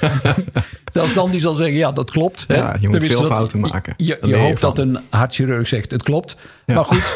zelfs 0.94 1.14
dan 1.14 1.32
die 1.32 1.40
zal 1.40 1.54
zeggen, 1.54 1.76
ja, 1.76 1.92
dat 1.92 2.12
klopt. 2.12 2.46
hè. 2.48 2.56
Ja, 2.56 2.66
je 2.80 2.88
moet 2.88 2.92
Tenminste, 2.92 3.18
veel 3.18 3.28
dat- 3.28 3.38
fouten 3.38 3.60
maken. 3.60 3.94
Je, 3.98 4.18
je 4.22 4.36
hoopt 4.36 4.60
van. 4.60 4.70
dat 4.70 4.80
een 4.86 5.00
hartchirurg 5.10 5.68
zegt, 5.68 5.92
het 5.92 6.04
klopt. 6.04 6.36
Ja. 6.66 6.74
Maar 6.76 6.86
goed, 6.86 7.16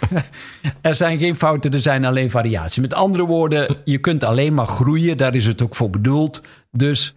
er 0.80 0.94
zijn 0.94 1.18
geen 1.18 1.36
fouten, 1.36 1.72
er 1.72 1.80
zijn 1.80 2.04
alleen 2.04 2.30
variaties. 2.30 2.78
Met 2.82 2.94
andere 2.94 3.24
woorden, 3.24 3.76
je 3.84 3.98
kunt 3.98 4.24
alleen 4.24 4.54
maar 4.54 4.66
groeien. 4.66 5.16
Daar 5.16 5.34
is 5.34 5.46
het 5.46 5.62
ook 5.62 5.74
voor 5.74 5.90
bedoeld. 5.90 6.40
Dus 6.70 7.14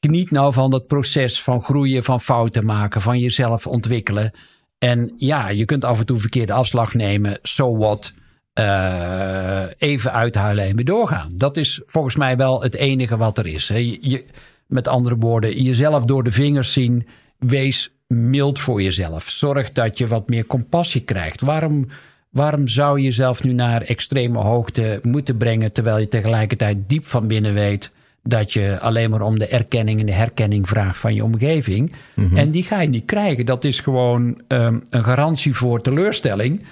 geniet 0.00 0.30
nou 0.30 0.52
van 0.52 0.70
dat 0.70 0.86
proces 0.86 1.42
van 1.42 1.62
groeien, 1.64 2.04
van 2.04 2.20
fouten 2.20 2.64
maken, 2.64 3.00
van 3.00 3.18
jezelf 3.18 3.66
ontwikkelen. 3.66 4.30
En 4.78 5.14
ja, 5.16 5.48
je 5.48 5.64
kunt 5.64 5.84
af 5.84 5.98
en 5.98 6.06
toe 6.06 6.18
verkeerde 6.18 6.52
afslag 6.52 6.94
nemen. 6.94 7.38
So 7.42 7.76
what? 7.76 8.12
Eh, 8.52 9.64
even 9.78 10.12
uithuilen 10.12 10.64
en 10.64 10.76
weer 10.76 10.84
doorgaan. 10.84 11.28
Dat 11.34 11.56
is 11.56 11.80
volgens 11.86 12.16
mij 12.16 12.36
wel 12.36 12.62
het 12.62 12.74
enige 12.74 13.16
wat 13.16 13.38
er 13.38 13.46
is. 13.46 13.66
Je, 13.68 13.98
je- 14.00 14.24
met 14.66 14.88
andere 14.88 15.16
woorden, 15.16 15.62
jezelf 15.62 16.04
door 16.04 16.24
de 16.24 16.32
vingers 16.32 16.72
zien. 16.72 17.06
Wees 17.38 17.90
mild 18.06 18.58
voor 18.58 18.82
jezelf. 18.82 19.28
Zorg 19.30 19.72
dat 19.72 19.98
je 19.98 20.06
wat 20.06 20.28
meer 20.28 20.46
compassie 20.46 21.00
krijgt. 21.00 21.40
Waarom, 21.40 21.86
waarom 22.30 22.68
zou 22.68 22.98
je 22.98 23.04
jezelf 23.04 23.44
nu 23.44 23.52
naar 23.52 23.82
extreme 23.82 24.38
hoogte 24.38 24.98
moeten 25.02 25.36
brengen... 25.36 25.72
terwijl 25.72 25.98
je 25.98 26.08
tegelijkertijd 26.08 26.88
diep 26.88 27.06
van 27.06 27.26
binnen 27.26 27.54
weet... 27.54 27.92
dat 28.22 28.52
je 28.52 28.78
alleen 28.80 29.10
maar 29.10 29.20
om 29.22 29.38
de 29.38 29.46
erkenning 29.46 30.00
en 30.00 30.06
de 30.06 30.12
herkenning 30.12 30.68
vraagt 30.68 30.98
van 30.98 31.14
je 31.14 31.24
omgeving. 31.24 31.92
En 32.34 32.50
die 32.50 32.62
ga 32.62 32.80
je 32.80 32.88
niet 32.88 33.04
krijgen. 33.04 33.46
Dat 33.46 33.64
is 33.64 33.80
gewoon 33.80 34.40
ehm, 34.48 34.78
een 34.90 35.04
garantie 35.04 35.54
voor 35.54 35.80
teleurstelling. 35.82 36.64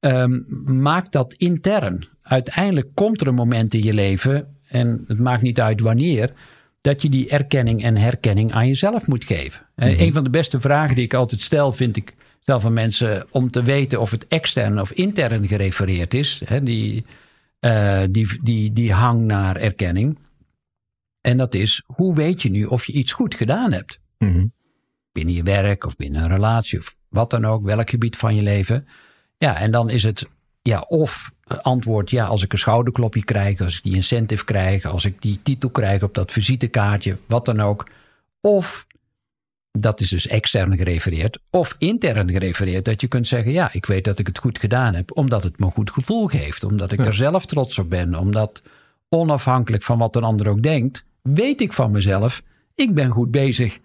Ehm, 0.00 0.38
maak 0.82 1.12
dat 1.12 1.34
intern. 1.36 2.08
Uiteindelijk 2.30 2.90
komt 2.94 3.20
er 3.20 3.26
een 3.26 3.34
moment 3.34 3.74
in 3.74 3.82
je 3.82 3.94
leven... 3.94 4.56
en 4.68 5.04
het 5.06 5.18
maakt 5.18 5.42
niet 5.42 5.60
uit 5.60 5.80
wanneer 5.80 6.32
dat 6.80 7.02
je 7.02 7.08
die 7.08 7.28
erkenning 7.28 7.82
en 7.82 7.96
herkenning 7.96 8.52
aan 8.52 8.66
jezelf 8.66 9.06
moet 9.06 9.24
geven. 9.24 9.66
En 9.74 10.02
Een 10.02 10.12
van 10.12 10.24
de 10.24 10.30
beste 10.30 10.60
vragen 10.60 10.94
die 10.94 11.04
ik 11.04 11.14
altijd 11.14 11.40
stel, 11.40 11.72
vind 11.72 11.96
ik, 11.96 12.14
stel 12.40 12.60
van 12.60 12.72
mensen 12.72 13.26
om 13.30 13.50
te 13.50 13.62
weten 13.62 14.00
of 14.00 14.10
het 14.10 14.28
extern 14.28 14.80
of 14.80 14.92
intern 14.92 15.46
gerefereerd 15.46 16.14
is. 16.14 16.42
Hè, 16.44 16.62
die, 16.62 17.04
eh, 17.60 18.02
die, 18.10 18.38
die, 18.42 18.72
die 18.72 18.92
hang 18.92 19.20
naar 19.20 19.56
erkenning. 19.56 20.18
En 21.20 21.36
dat 21.36 21.54
is, 21.54 21.82
hoe 21.86 22.14
weet 22.14 22.42
je 22.42 22.50
nu 22.50 22.64
of 22.64 22.86
je 22.86 22.92
iets 22.92 23.12
goed 23.12 23.34
gedaan 23.34 23.72
hebt? 23.72 24.00
Mhm. 24.18 24.46
Binnen 25.12 25.34
je 25.34 25.42
werk 25.42 25.84
of 25.84 25.96
binnen 25.96 26.22
een 26.22 26.28
relatie 26.28 26.78
of 26.78 26.96
wat 27.08 27.30
dan 27.30 27.44
ook, 27.44 27.64
welk 27.64 27.90
gebied 27.90 28.16
van 28.16 28.34
je 28.34 28.42
leven. 28.42 28.86
Ja, 29.38 29.56
en 29.56 29.70
dan 29.70 29.90
is 29.90 30.02
het 30.02 30.28
ja, 30.62 30.80
of 30.80 31.32
antwoord 31.62 32.10
ja, 32.10 32.26
als 32.26 32.42
ik 32.42 32.52
een 32.52 32.58
schouderklopje 32.58 33.24
krijg, 33.24 33.60
als 33.60 33.76
ik 33.76 33.82
die 33.82 33.94
incentive 33.94 34.44
krijg, 34.44 34.84
als 34.84 35.04
ik 35.04 35.22
die 35.22 35.40
titel 35.42 35.70
krijg 35.70 36.02
op 36.02 36.14
dat 36.14 36.32
visitekaartje, 36.32 37.16
wat 37.26 37.44
dan 37.44 37.60
ook. 37.60 37.86
Of, 38.40 38.86
dat 39.70 40.00
is 40.00 40.08
dus 40.08 40.26
extern 40.26 40.76
gerefereerd, 40.76 41.38
of 41.50 41.74
intern 41.78 42.30
gerefereerd, 42.30 42.84
dat 42.84 43.00
je 43.00 43.08
kunt 43.08 43.26
zeggen, 43.26 43.52
ja, 43.52 43.72
ik 43.72 43.86
weet 43.86 44.04
dat 44.04 44.18
ik 44.18 44.26
het 44.26 44.38
goed 44.38 44.58
gedaan 44.58 44.94
heb, 44.94 45.16
omdat 45.16 45.42
het 45.42 45.58
me 45.58 45.64
een 45.64 45.72
goed 45.72 45.90
gevoel 45.90 46.26
geeft, 46.26 46.64
omdat 46.64 46.92
ik 46.92 47.04
er 47.04 47.14
zelf 47.14 47.46
trots 47.46 47.78
op 47.78 47.90
ben, 47.90 48.14
omdat 48.14 48.62
onafhankelijk 49.08 49.82
van 49.82 49.98
wat 49.98 50.16
een 50.16 50.24
ander 50.24 50.48
ook 50.48 50.62
denkt, 50.62 51.04
weet 51.22 51.60
ik 51.60 51.72
van 51.72 51.90
mezelf, 51.90 52.42
ik 52.74 52.94
ben 52.94 53.10
goed 53.10 53.30
bezig. 53.30 53.78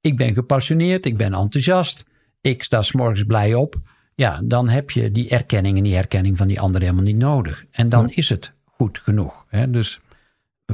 Ik 0.00 0.16
ben 0.16 0.34
gepassioneerd, 0.34 1.06
ik 1.06 1.16
ben 1.16 1.34
enthousiast, 1.34 2.04
ik 2.40 2.62
sta 2.62 2.82
's 2.82 2.92
morgens 2.92 3.24
blij 3.24 3.54
op. 3.54 3.76
Ja, 4.14 4.40
dan 4.44 4.68
heb 4.68 4.90
je 4.90 5.12
die 5.12 5.28
erkenning 5.28 5.76
en 5.76 5.82
die 5.82 5.94
herkenning 5.94 6.36
van 6.36 6.46
die 6.46 6.60
ander 6.60 6.80
helemaal 6.80 7.02
niet 7.02 7.16
nodig. 7.16 7.64
En 7.70 7.88
dan 7.88 8.10
is 8.10 8.28
het 8.28 8.52
goed 8.64 8.98
genoeg. 8.98 9.44
Hè? 9.48 9.70
Dus 9.70 10.00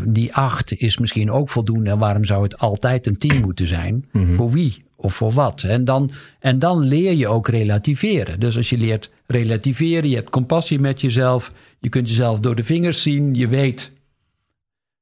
die 0.05 0.35
acht 0.35 0.77
is 0.77 0.99
misschien 0.99 1.31
ook 1.31 1.49
voldoende. 1.51 1.91
En 1.91 1.99
waarom 1.99 2.25
zou 2.25 2.43
het 2.43 2.59
altijd 2.59 3.07
een 3.07 3.17
tien 3.17 3.41
moeten 3.41 3.67
zijn? 3.67 4.09
Voor 4.37 4.51
wie 4.51 4.85
of 4.97 5.15
voor 5.15 5.33
wat? 5.33 5.63
En 5.63 5.85
dan, 5.85 6.11
en 6.41 6.59
dan 6.59 6.79
leer 6.79 7.13
je 7.13 7.29
ook 7.29 7.49
relativeren. 7.49 8.41
Dus 8.41 8.57
als 8.57 8.71
je 8.71 8.79
leert 8.79 9.11
relativeren, 9.27 10.09
je 10.09 10.17
hebt 10.17 10.31
compassie 10.31 10.79
met 10.79 11.01
jezelf. 11.01 11.53
Je 11.79 11.89
kunt 11.89 12.09
jezelf 12.09 12.41
door 12.41 12.55
de 12.55 12.65
vingers 12.65 13.03
zien. 13.03 13.35
Je 13.35 13.49
weet 13.49 13.93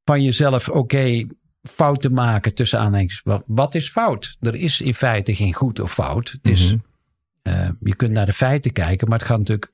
van 0.05 0.23
jezelf, 0.23 0.69
oké, 0.69 1.27
fouten 1.63 2.13
maken 2.13 2.55
tussen 2.55 2.79
aanhalingstekens. 2.79 3.45
Wat, 3.47 3.57
wat 3.57 3.75
is 3.75 3.91
fout? 3.91 4.37
Er 4.41 4.55
is 4.55 4.81
in 4.81 4.95
feite 4.95 5.35
geen 5.35 5.55
goed 5.55 5.81
of 5.81 5.93
fout. 5.93 6.31
Het 6.31 6.53
is, 6.53 6.75
eh, 7.47 7.69
je 7.81 7.95
kunt 7.95 8.13
naar 8.13 8.27
de 8.27 8.33
feiten 8.33 8.73
kijken, 8.73 9.09
maar 9.09 9.19
het 9.19 9.27
gaat 9.27 9.39
natuurlijk 9.39 9.73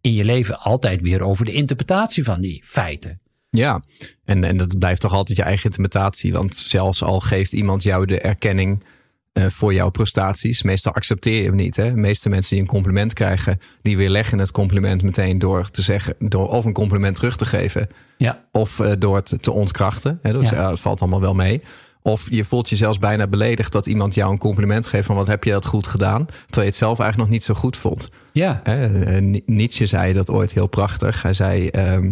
in 0.00 0.12
je 0.12 0.24
leven 0.24 0.60
altijd 0.60 1.00
weer 1.00 1.22
over 1.22 1.44
de 1.44 1.52
interpretatie 1.52 2.24
van 2.24 2.40
die 2.40 2.62
feiten. 2.64 3.20
Ja, 3.50 3.82
en, 4.24 4.44
en 4.44 4.56
dat 4.56 4.78
blijft 4.78 5.00
toch 5.00 5.12
altijd 5.12 5.38
je 5.38 5.44
eigen 5.44 5.64
interpretatie. 5.64 6.32
Want 6.32 6.56
zelfs 6.56 7.02
al 7.02 7.20
geeft 7.20 7.52
iemand 7.52 7.82
jou 7.82 8.06
de 8.06 8.20
erkenning 8.20 8.84
eh, 9.32 9.44
voor 9.46 9.74
jouw 9.74 9.90
prestaties, 9.90 10.62
meestal 10.62 10.92
accepteer 10.92 11.40
je 11.40 11.46
hem 11.46 11.54
niet. 11.54 11.76
Hè? 11.76 11.84
De 11.84 12.00
meeste 12.00 12.28
mensen 12.28 12.54
die 12.54 12.64
een 12.64 12.70
compliment 12.70 13.12
krijgen, 13.12 13.60
die 13.82 13.96
weerleggen 13.96 14.38
het 14.38 14.50
compliment 14.50 15.02
meteen 15.02 15.38
door 15.38 15.70
te 15.70 15.82
zeggen, 15.82 16.14
door 16.18 16.48
of 16.48 16.64
een 16.64 16.72
compliment 16.72 17.14
terug 17.16 17.36
te 17.36 17.44
geven, 17.44 17.88
Ja, 18.18 18.44
of 18.52 18.80
eh, 18.80 18.92
door 18.98 19.16
het 19.16 19.34
te 19.40 19.52
ontkrachten. 19.52 20.18
Hè? 20.22 20.32
Dat 20.32 20.48
Ja. 20.48 20.56
ja, 20.56 20.76
valt 20.76 21.00
allemaal 21.00 21.20
wel 21.20 21.34
mee. 21.34 21.62
Of 22.08 22.30
je 22.30 22.44
voelt 22.44 22.68
je 22.68 22.76
zelfs 22.76 22.98
bijna 22.98 23.26
beledigd 23.26 23.72
dat 23.72 23.86
iemand 23.86 24.14
jou 24.14 24.30
een 24.32 24.38
compliment 24.38 24.86
geeft 24.86 25.06
van 25.06 25.16
wat 25.16 25.26
heb 25.26 25.44
je 25.44 25.50
dat 25.50 25.66
goed 25.66 25.86
gedaan, 25.86 26.26
terwijl 26.26 26.62
je 26.62 26.62
het 26.62 26.74
zelf 26.76 26.98
eigenlijk 26.98 27.30
nog 27.30 27.38
niet 27.38 27.44
zo 27.46 27.54
goed 27.54 27.76
vond. 27.76 28.10
ja, 28.32 28.60
Hè, 28.64 29.04
eh, 29.04 29.22
Ni- 29.22 29.42
Nietzsche 29.46 29.86
zei 29.86 30.12
dat 30.12 30.30
ooit 30.30 30.52
heel 30.52 30.66
prachtig. 30.66 31.22
Hij 31.22 31.32
zei, 31.32 31.68
ehm, 31.68 32.02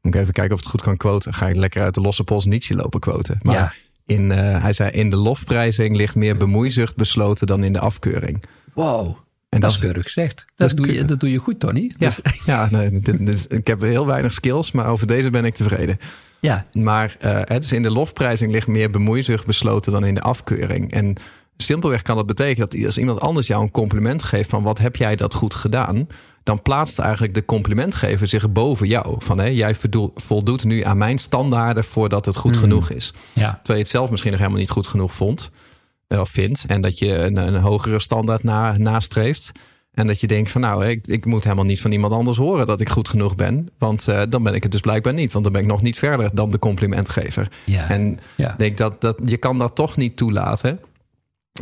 moet 0.00 0.14
ik 0.14 0.20
even 0.20 0.32
kijken 0.32 0.52
of 0.52 0.58
ik 0.58 0.64
het 0.64 0.72
goed 0.74 0.82
kan 0.82 0.96
quoten. 0.96 1.34
Ga 1.34 1.48
ik 1.48 1.56
lekker 1.56 1.82
uit 1.82 1.94
de 1.94 2.00
losse 2.00 2.24
pols 2.24 2.44
Nietzsche 2.44 2.74
lopen 2.74 3.00
quoten. 3.00 3.38
Maar 3.42 3.54
Ja. 3.54 3.72
in, 4.06 4.32
eh, 4.32 4.62
hij 4.62 4.72
zei, 4.72 4.90
in 4.90 5.10
de 5.10 5.16
lofprijzing 5.16 5.96
ligt 5.96 6.14
meer 6.14 6.36
bemoeizucht 6.36 6.96
besloten 6.96 7.46
dan 7.46 7.64
in 7.64 7.72
de 7.72 7.80
afkeuring. 7.80 8.42
wow. 8.74 9.16
En 9.52 9.60
Dat 9.60 9.70
is 9.70 9.78
keurig 9.78 10.02
gezegd. 10.02 10.44
Dat, 10.56 10.76
doe 10.76 10.92
je, 10.92 11.04
dat 11.04 11.20
doe 11.20 11.30
je 11.30 11.38
goed, 11.38 11.60
Tony. 11.60 11.92
Ja, 11.98 12.08
Dus- 12.08 12.20
ja 12.46 12.68
nee, 12.70 12.90
dit- 12.90 13.04
dit 13.18 13.28
is- 13.28 13.46
ik 13.46 13.66
heb 13.66 13.80
heel 13.80 14.06
weinig 14.06 14.32
skills, 14.34 14.72
maar 14.72 14.86
over 14.86 15.06
deze 15.06 15.30
ben 15.30 15.44
ik 15.44 15.54
tevreden. 15.54 15.98
ja, 16.40 16.66
Maar 16.72 17.16
eh, 17.20 17.40
hè, 17.44 17.58
dus 17.58 17.72
in 17.72 17.82
de 17.82 17.90
lofprijzing 17.90 18.52
ligt 18.52 18.66
meer 18.66 18.90
bemoeizucht 18.90 19.46
besloten 19.46 19.92
dan 19.92 20.04
in 20.04 20.14
de 20.14 20.20
afkeuring. 20.20 20.92
En 20.92 21.14
simpelweg 21.56 22.02
kan 22.02 22.16
dat 22.16 22.26
betekenen 22.26 22.68
dat 22.70 22.84
als 22.84 22.98
iemand 22.98 23.20
anders 23.20 23.46
jou 23.46 23.62
een 23.62 23.70
compliment 23.70 24.22
geeft 24.22 24.50
van 24.50 24.62
wat 24.62 24.78
heb 24.78 24.96
jij 24.96 25.16
dat 25.16 25.34
goed 25.34 25.54
gedaan, 25.54 26.06
dan 26.42 26.62
plaatst 26.62 26.98
eigenlijk 26.98 27.34
de 27.34 27.44
complimentgever 27.44 28.28
zich 28.28 28.52
boven 28.52 28.86
jou. 28.88 29.16
Van 29.18 29.38
hé, 29.38 29.46
jij 29.46 29.74
voldoet 30.14 30.64
nu 30.64 30.82
aan 30.82 30.98
mijn 30.98 31.18
standaarden 31.18 31.84
voordat 31.84 32.24
het 32.26 32.36
goed 32.36 32.56
genoeg 32.56 32.90
is. 32.90 33.12
ja, 33.32 33.48
Terwijl 33.50 33.78
je 33.78 33.82
het 33.84 33.88
zelf 33.88 34.10
misschien 34.10 34.30
nog 34.30 34.40
helemaal 34.40 34.60
niet 34.60 34.70
goed 34.70 34.86
genoeg 34.86 35.12
vond 35.12 35.50
of 36.20 36.30
vindt. 36.30 36.64
En 36.66 36.80
dat 36.80 36.98
je 36.98 37.14
een, 37.14 37.36
een 37.36 37.56
hogere 37.56 38.00
standaard 38.00 38.42
na, 38.42 38.76
nastreeft. 38.78 39.52
En 39.92 40.06
dat 40.06 40.20
je 40.20 40.26
denkt 40.26 40.50
van 40.50 40.60
nou, 40.60 40.86
ik, 40.86 41.06
ik 41.06 41.24
moet 41.24 41.44
helemaal 41.44 41.64
niet 41.64 41.80
van 41.80 41.92
iemand 41.92 42.12
anders 42.12 42.36
horen 42.36 42.66
dat 42.66 42.80
ik 42.80 42.88
goed 42.88 43.08
genoeg 43.08 43.34
ben. 43.34 43.68
Want 43.78 44.08
eh, 44.08 44.22
dan 44.28 44.42
ben 44.42 44.54
ik 44.54 44.62
het 44.62 44.72
dus 44.72 44.80
blijkbaar 44.80 45.14
niet. 45.14 45.32
Want 45.32 45.44
dan 45.44 45.52
ben 45.52 45.62
ik 45.62 45.68
nog 45.68 45.82
niet 45.82 45.98
verder 45.98 46.30
dan 46.34 46.50
de 46.50 46.58
complimentgever. 46.58 47.48
ja. 47.64 47.90
En 47.90 48.20
ja. 48.36 48.50
ik 48.50 48.58
denk 48.58 48.78
dat, 48.78 49.00
dat 49.00 49.18
je 49.24 49.36
kan 49.36 49.58
dat 49.58 49.74
toch 49.74 49.96
niet 49.96 50.16
toelaten 50.16 50.80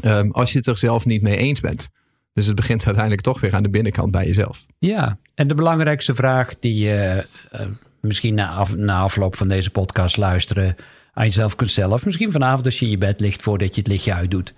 ehm, 0.01 0.31
als 0.31 0.53
je 0.53 0.59
het 0.59 0.67
er 0.67 0.79
zelf 0.79 1.05
niet 1.07 1.23
mee 1.23 1.37
eens 1.37 1.61
bent. 1.61 1.89
Dus 2.33 2.47
het 2.47 2.57
begint 2.57 2.85
uiteindelijk 2.85 3.25
toch 3.25 3.41
weer 3.41 3.55
aan 3.55 3.63
de 3.63 3.71
binnenkant 3.71 4.11
bij 4.11 4.27
jezelf. 4.27 4.67
Ja, 4.79 5.19
en 5.35 5.49
de 5.49 5.55
belangrijkste 5.55 6.15
vraag 6.15 6.59
die 6.59 6.75
je 6.75 7.27
eh, 7.51 7.67
misschien 8.01 8.35
na, 8.35 8.49
af, 8.49 8.77
na 8.77 9.01
afloop 9.01 9.37
van 9.37 9.49
deze 9.49 9.71
podcast 9.71 10.17
luisteren 10.17 10.77
aan 11.13 11.25
jezelf 11.27 11.57
kunt 11.57 11.71
stellen. 11.71 11.93
Of 11.93 12.05
misschien 12.05 12.33
vanavond 12.33 12.65
als 12.65 12.79
je 12.79 12.85
in 12.85 12.91
je 12.91 12.99
bed 12.99 13.21
ligt 13.21 13.43
voordat 13.43 13.75
je 13.75 13.81
het 13.81 13.91
lichtje 13.91 14.15
uitdoet. 14.15 14.55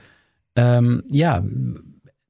Ehm, 0.52 1.00
ja, 1.06 1.42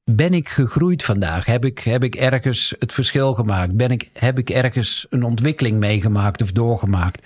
ben 0.03 0.33
ik 0.33 0.49
gegroeid 0.49 1.03
vandaag? 1.03 1.45
Heb 1.45 1.65
ik, 1.65 1.79
heb 1.79 2.03
ik 2.03 2.15
ergens 2.15 2.75
het 2.79 2.93
verschil 2.93 3.33
gemaakt? 3.33 3.75
Ben 3.75 3.91
ik, 3.91 4.09
heb 4.13 4.37
ik 4.39 4.49
ergens 4.49 5.05
een 5.09 5.23
ontwikkeling 5.23 5.79
meegemaakt 5.79 6.41
of 6.41 6.51
doorgemaakt? 6.51 7.25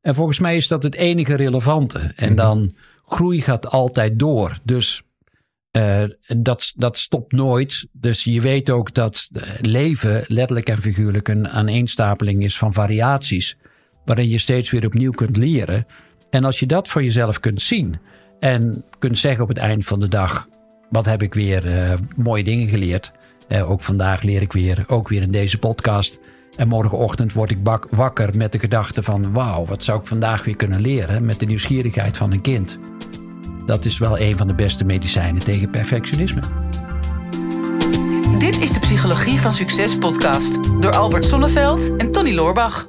En 0.00 0.14
volgens 0.14 0.38
mij 0.38 0.56
is 0.56 0.68
dat 0.68 0.82
het 0.82 0.94
enige 0.94 1.34
relevante. 1.34 1.98
En 2.16 2.26
Mhm. 2.28 2.36
dan 2.36 2.74
groei 3.06 3.40
gaat 3.42 3.66
altijd 3.66 4.18
door. 4.18 4.58
Dus 4.64 5.02
eh, 5.70 6.02
dat, 6.36 6.72
dat 6.76 6.98
stopt 6.98 7.32
nooit. 7.32 7.86
Dus 7.92 8.24
je 8.24 8.40
weet 8.40 8.70
ook 8.70 8.94
dat 8.94 9.28
eh, 9.32 9.42
leven 9.60 10.24
letterlijk 10.26 10.68
en 10.68 10.78
figuurlijk 10.78 11.28
een 11.28 11.48
aaneenstapeling 11.48 12.42
is 12.44 12.58
van 12.58 12.72
variaties. 12.72 13.56
Waarin 14.04 14.28
je 14.28 14.38
steeds 14.38 14.70
weer 14.70 14.86
opnieuw 14.86 15.10
kunt 15.12 15.36
leren. 15.36 15.86
En 16.30 16.44
als 16.44 16.58
je 16.58 16.66
dat 16.66 16.88
voor 16.88 17.02
jezelf 17.02 17.40
kunt 17.40 17.62
zien. 17.62 17.98
En 18.40 18.84
kunt 18.98 19.18
zeggen 19.18 19.42
op 19.42 19.48
het 19.48 19.58
eind 19.58 19.84
van 19.84 20.00
de 20.00 20.08
dag. 20.08 20.48
Wat 20.90 21.04
heb 21.04 21.22
ik 21.22 21.34
weer 21.34 21.66
eh, 21.66 21.98
mooie 22.16 22.44
dingen 22.44 22.68
geleerd. 22.68 23.12
Eh, 23.48 23.70
ook 23.70 23.80
vandaag 23.80 24.22
leer 24.22 24.42
ik 24.42 24.52
weer. 24.52 24.84
Ook 24.86 25.08
weer 25.08 25.22
in 25.22 25.30
deze 25.30 25.58
podcast. 25.58 26.20
En 26.56 26.68
morgenochtend 26.68 27.32
word 27.32 27.50
ik 27.50 27.58
wakker 27.90 28.36
met 28.36 28.52
de 28.52 28.58
gedachte 28.58 29.02
van... 29.02 29.32
wauw, 29.32 29.64
wat 29.64 29.82
zou 29.82 30.00
ik 30.00 30.06
vandaag 30.06 30.44
weer 30.44 30.56
kunnen 30.56 30.80
leren... 30.80 31.24
met 31.24 31.40
de 31.40 31.46
nieuwsgierigheid 31.46 32.16
van 32.16 32.32
een 32.32 32.40
kind. 32.40 32.78
Dat 33.66 33.84
is 33.84 33.98
wel 33.98 34.18
een 34.18 34.36
van 34.36 34.46
de 34.46 34.54
beste 34.54 34.84
medicijnen 34.84 35.44
tegen 35.44 35.70
perfectionisme. 35.70 36.40
Dit 38.38 38.60
is 38.60 38.72
de 38.72 38.80
Psychologie 38.80 39.38
van 39.38 39.52
Succes 39.52 39.98
podcast 39.98 40.64
door 40.80 40.96
Albert 40.96 41.24
Sonneveld 41.24 41.96
en 41.96 42.12
Tony 42.12 42.34
Loorbach. 42.34 42.88